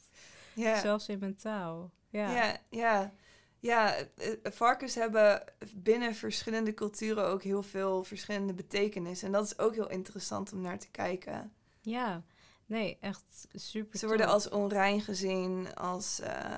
Ja, 0.57 0.79
Zelfs 0.79 1.09
in 1.09 1.19
mijn 1.19 1.35
taal. 1.35 1.91
Ja. 2.09 2.31
ja, 2.35 2.57
ja. 2.69 3.13
ja. 3.59 3.95
eh, 3.95 4.31
varkens 4.43 4.95
hebben 4.95 5.43
binnen 5.75 6.15
verschillende 6.15 6.73
culturen 6.73 7.25
ook 7.25 7.43
heel 7.43 7.63
veel 7.63 8.03
verschillende 8.03 8.53
betekenis. 8.53 9.23
En 9.23 9.31
dat 9.31 9.45
is 9.45 9.59
ook 9.59 9.73
heel 9.73 9.89
interessant 9.89 10.53
om 10.53 10.61
naar 10.61 10.79
te 10.79 10.91
kijken. 10.91 11.53
Ja. 11.81 12.23
nee, 12.65 12.97
echt 13.01 13.47
super 13.53 13.99
Ze 13.99 14.07
worden 14.07 14.27
als 14.27 14.49
onrein 14.49 15.01
gezien, 15.01 15.75
als, 15.75 16.19
eh, 16.19 16.57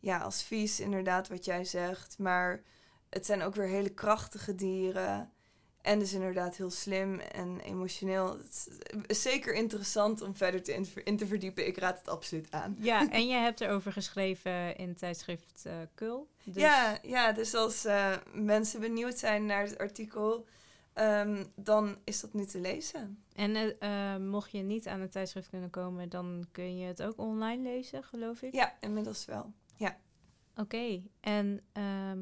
ja, 0.00 0.18
als 0.18 0.42
vies, 0.42 0.80
inderdaad, 0.80 1.28
wat 1.28 1.44
jij 1.44 1.64
zegt. 1.64 2.18
Maar 2.18 2.62
het 3.10 3.26
zijn 3.26 3.42
ook 3.42 3.54
weer 3.54 3.68
hele 3.68 3.94
krachtige 3.94 4.54
dieren. 4.54 5.32
En 5.84 5.98
dus 5.98 6.12
inderdaad 6.12 6.56
heel 6.56 6.70
slim 6.70 7.20
en 7.20 7.60
emotioneel. 7.60 8.36
Is 9.06 9.22
zeker 9.22 9.54
interessant 9.54 10.20
om 10.22 10.36
verder 10.36 10.62
te 10.62 10.72
in, 10.72 10.86
in 11.04 11.16
te 11.16 11.26
verdiepen. 11.26 11.66
Ik 11.66 11.78
raad 11.78 11.98
het 11.98 12.08
absoluut 12.08 12.46
aan. 12.50 12.76
Ja, 12.90 13.10
en 13.10 13.26
jij 13.26 13.42
hebt 13.42 13.60
erover 13.60 13.92
geschreven 13.92 14.76
in 14.76 14.88
het 14.88 14.98
tijdschrift 14.98 15.62
eh 15.64 15.72
Kul. 15.94 16.28
Dus 16.44 16.62
Ja, 16.62 16.98
ja, 17.02 17.32
dus 17.32 17.54
als 17.54 17.84
eh, 17.84 18.16
mensen 18.32 18.80
benieuwd 18.80 19.18
zijn 19.18 19.46
naar 19.46 19.62
het 19.62 19.78
artikel, 19.78 20.46
ehm, 20.92 21.44
dan 21.54 21.96
is 22.04 22.20
dat 22.20 22.32
nu 22.32 22.44
te 22.44 22.60
lezen. 22.60 23.24
En 23.34 23.78
eh, 23.78 24.16
mocht 24.16 24.50
je 24.50 24.62
niet 24.62 24.86
aan 24.86 25.00
het 25.00 25.12
tijdschrift 25.12 25.48
kunnen 25.48 25.70
komen, 25.70 26.08
dan 26.08 26.46
kun 26.52 26.76
je 26.76 26.86
het 26.86 27.02
ook 27.02 27.18
online 27.18 27.62
lezen, 27.62 28.04
geloof 28.04 28.42
ik. 28.42 28.54
Ja, 28.54 28.74
inmiddels 28.80 29.24
wel. 29.24 29.52
Oké, 30.56 31.02
en 31.20 31.60
ehm, 31.72 32.18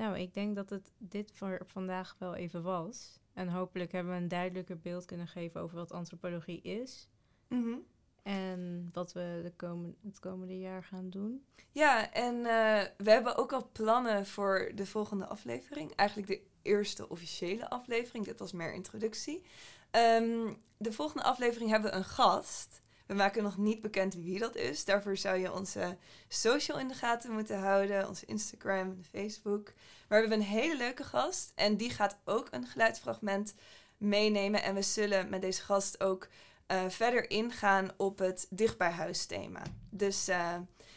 nou, 0.00 0.18
ik 0.18 0.34
denk 0.34 0.56
dat 0.56 0.70
het 0.70 0.92
dit 0.98 1.32
voor 1.34 1.60
vandaag 1.66 2.16
wel 2.18 2.34
even 2.34 2.62
was. 2.62 3.18
En 3.32 3.48
hopelijk 3.48 3.92
hebben 3.92 4.12
we 4.12 4.20
een 4.20 4.28
duidelijker 4.28 4.78
beeld 4.78 5.04
kunnen 5.04 5.26
geven 5.26 5.60
over 5.60 5.76
wat 5.76 5.92
antropologie 5.92 6.60
is. 6.62 7.08
Mhm. 7.48 7.74
En 8.22 8.90
wat 8.92 9.12
we 9.12 9.40
de 9.42 9.52
komende, 9.56 9.96
het 10.06 10.18
komende 10.18 10.58
jaar 10.58 10.84
gaan 10.84 11.10
doen. 11.10 11.44
Ja, 11.72 12.12
en 12.12 12.36
eh, 12.36 12.86
we 12.96 13.10
hebben 13.10 13.36
ook 13.36 13.52
al 13.52 13.68
plannen 13.72 14.26
voor 14.26 14.72
de 14.74 14.86
volgende 14.86 15.26
aflevering. 15.26 15.94
Eigenlijk 15.94 16.28
de 16.28 16.42
eerste 16.62 17.08
officiële 17.08 17.70
aflevering. 17.70 18.24
Dit 18.24 18.38
was 18.38 18.52
meer 18.52 18.72
introductie. 18.72 19.42
Ehm, 19.90 20.54
de 20.76 20.92
volgende 20.92 21.22
aflevering 21.22 21.70
hebben 21.70 21.90
we 21.90 21.96
een 21.96 22.04
gast. 22.04 22.82
We 23.10 23.16
maken 23.16 23.42
nog 23.42 23.56
niet 23.56 23.80
bekend 23.80 24.14
wie 24.14 24.38
dat 24.38 24.56
is. 24.56 24.84
Daarvoor 24.84 25.16
zou 25.16 25.38
je 25.38 25.52
onze 25.52 25.96
social 26.28 26.78
in 26.78 26.88
de 26.88 26.94
gaten 26.94 27.32
moeten 27.32 27.58
houden. 27.58 28.08
Onze 28.08 28.26
Instagram 28.26 28.88
en 28.88 29.04
Facebook. 29.10 29.64
Maar 30.08 30.22
we 30.22 30.28
hebben 30.28 30.38
een 30.38 30.60
hele 30.60 30.76
leuke 30.76 31.04
gast. 31.04 31.52
En 31.54 31.76
die 31.76 31.90
gaat 31.90 32.18
ook 32.24 32.48
een 32.50 32.66
geluidsfragment 32.66 33.54
meenemen. 33.96 34.62
En 34.62 34.74
we 34.74 34.82
zullen 34.82 35.28
met 35.28 35.40
deze 35.40 35.62
gast 35.62 36.00
ook 36.00 36.28
eh, 36.66 36.88
verder 36.88 37.30
ingaan 37.30 37.90
op 37.96 38.18
het 38.18 38.46
dichtbij 38.50 38.90
huis 38.90 39.26
thema. 39.26 39.62
Dus 39.88 40.28
eh, 40.28 40.56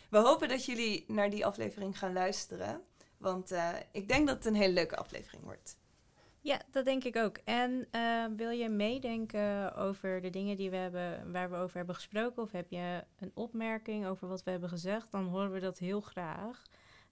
we 0.09 0.17
hopen 0.17 0.49
dat 0.49 0.65
jullie 0.65 1.05
naar 1.07 1.29
die 1.29 1.45
aflevering 1.45 1.97
gaan 1.97 2.13
luisteren. 2.13 2.81
Want 3.17 3.51
eh, 3.51 3.69
ik 3.91 4.07
denk 4.07 4.27
dat 4.27 4.35
het 4.35 4.45
een 4.45 4.55
hele 4.55 4.73
leuke 4.73 4.95
aflevering 4.95 5.43
wordt. 5.43 5.77
Ja, 6.43 6.61
dat 6.71 6.85
denk 6.85 7.03
ik 7.03 7.15
ook. 7.15 7.37
En 7.37 7.87
eh, 7.91 8.25
wil 8.35 8.49
je 8.49 8.69
meedenken 8.69 9.75
over 9.75 10.21
de 10.21 10.29
dingen 10.29 10.57
die 10.57 10.69
we 10.69 10.75
hebben, 10.75 11.31
waar 11.31 11.49
we 11.49 11.55
over 11.55 11.77
hebben 11.77 11.95
gesproken? 11.95 12.43
Of 12.43 12.51
heb 12.51 12.69
je 12.69 13.03
een 13.19 13.31
opmerking 13.33 14.05
over 14.05 14.27
wat 14.27 14.43
we 14.43 14.51
hebben 14.51 14.69
gezegd? 14.69 15.11
Dan 15.11 15.23
horen 15.23 15.51
we 15.51 15.59
dat 15.59 15.79
heel 15.79 16.01
graag. 16.01 16.61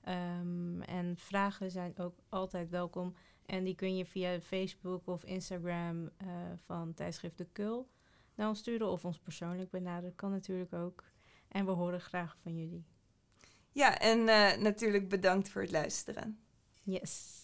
Ehm, 0.02 0.82
en 0.82 1.18
vragen 1.18 1.72
zijn 1.72 1.98
ook 1.98 2.16
altijd 2.30 2.70
welkom. 2.70 3.16
En 3.46 3.64
die 3.64 3.76
kun 3.76 3.96
je 3.96 4.06
via 4.06 4.42
Facebook 4.42 5.08
of 5.08 5.24
Instagram 5.24 6.10
eh, 6.18 6.28
van 6.66 6.94
tijdschrift 6.94 7.38
De 7.38 7.48
Kul 7.52 7.90
naar 8.36 8.48
ons 8.48 8.60
sturen. 8.60 8.88
Of 8.88 9.06
ons 9.06 9.20
persoonlijk 9.20 9.70
benaderen, 9.70 10.16
kan 10.16 10.32
natuurlijk 10.32 10.74
ook. 10.74 11.04
En 11.48 11.66
we 11.66 11.72
horen 11.72 12.02
graag 12.02 12.38
van 12.42 12.58
jullie. 12.58 12.86
Ja, 13.72 14.00
en 14.00 14.28
eh, 14.28 14.58
natuurlijk 14.58 15.10
bedankt 15.10 15.50
voor 15.50 15.62
het 15.62 15.72
luisteren. 15.72 16.40
Yes. 16.84 17.41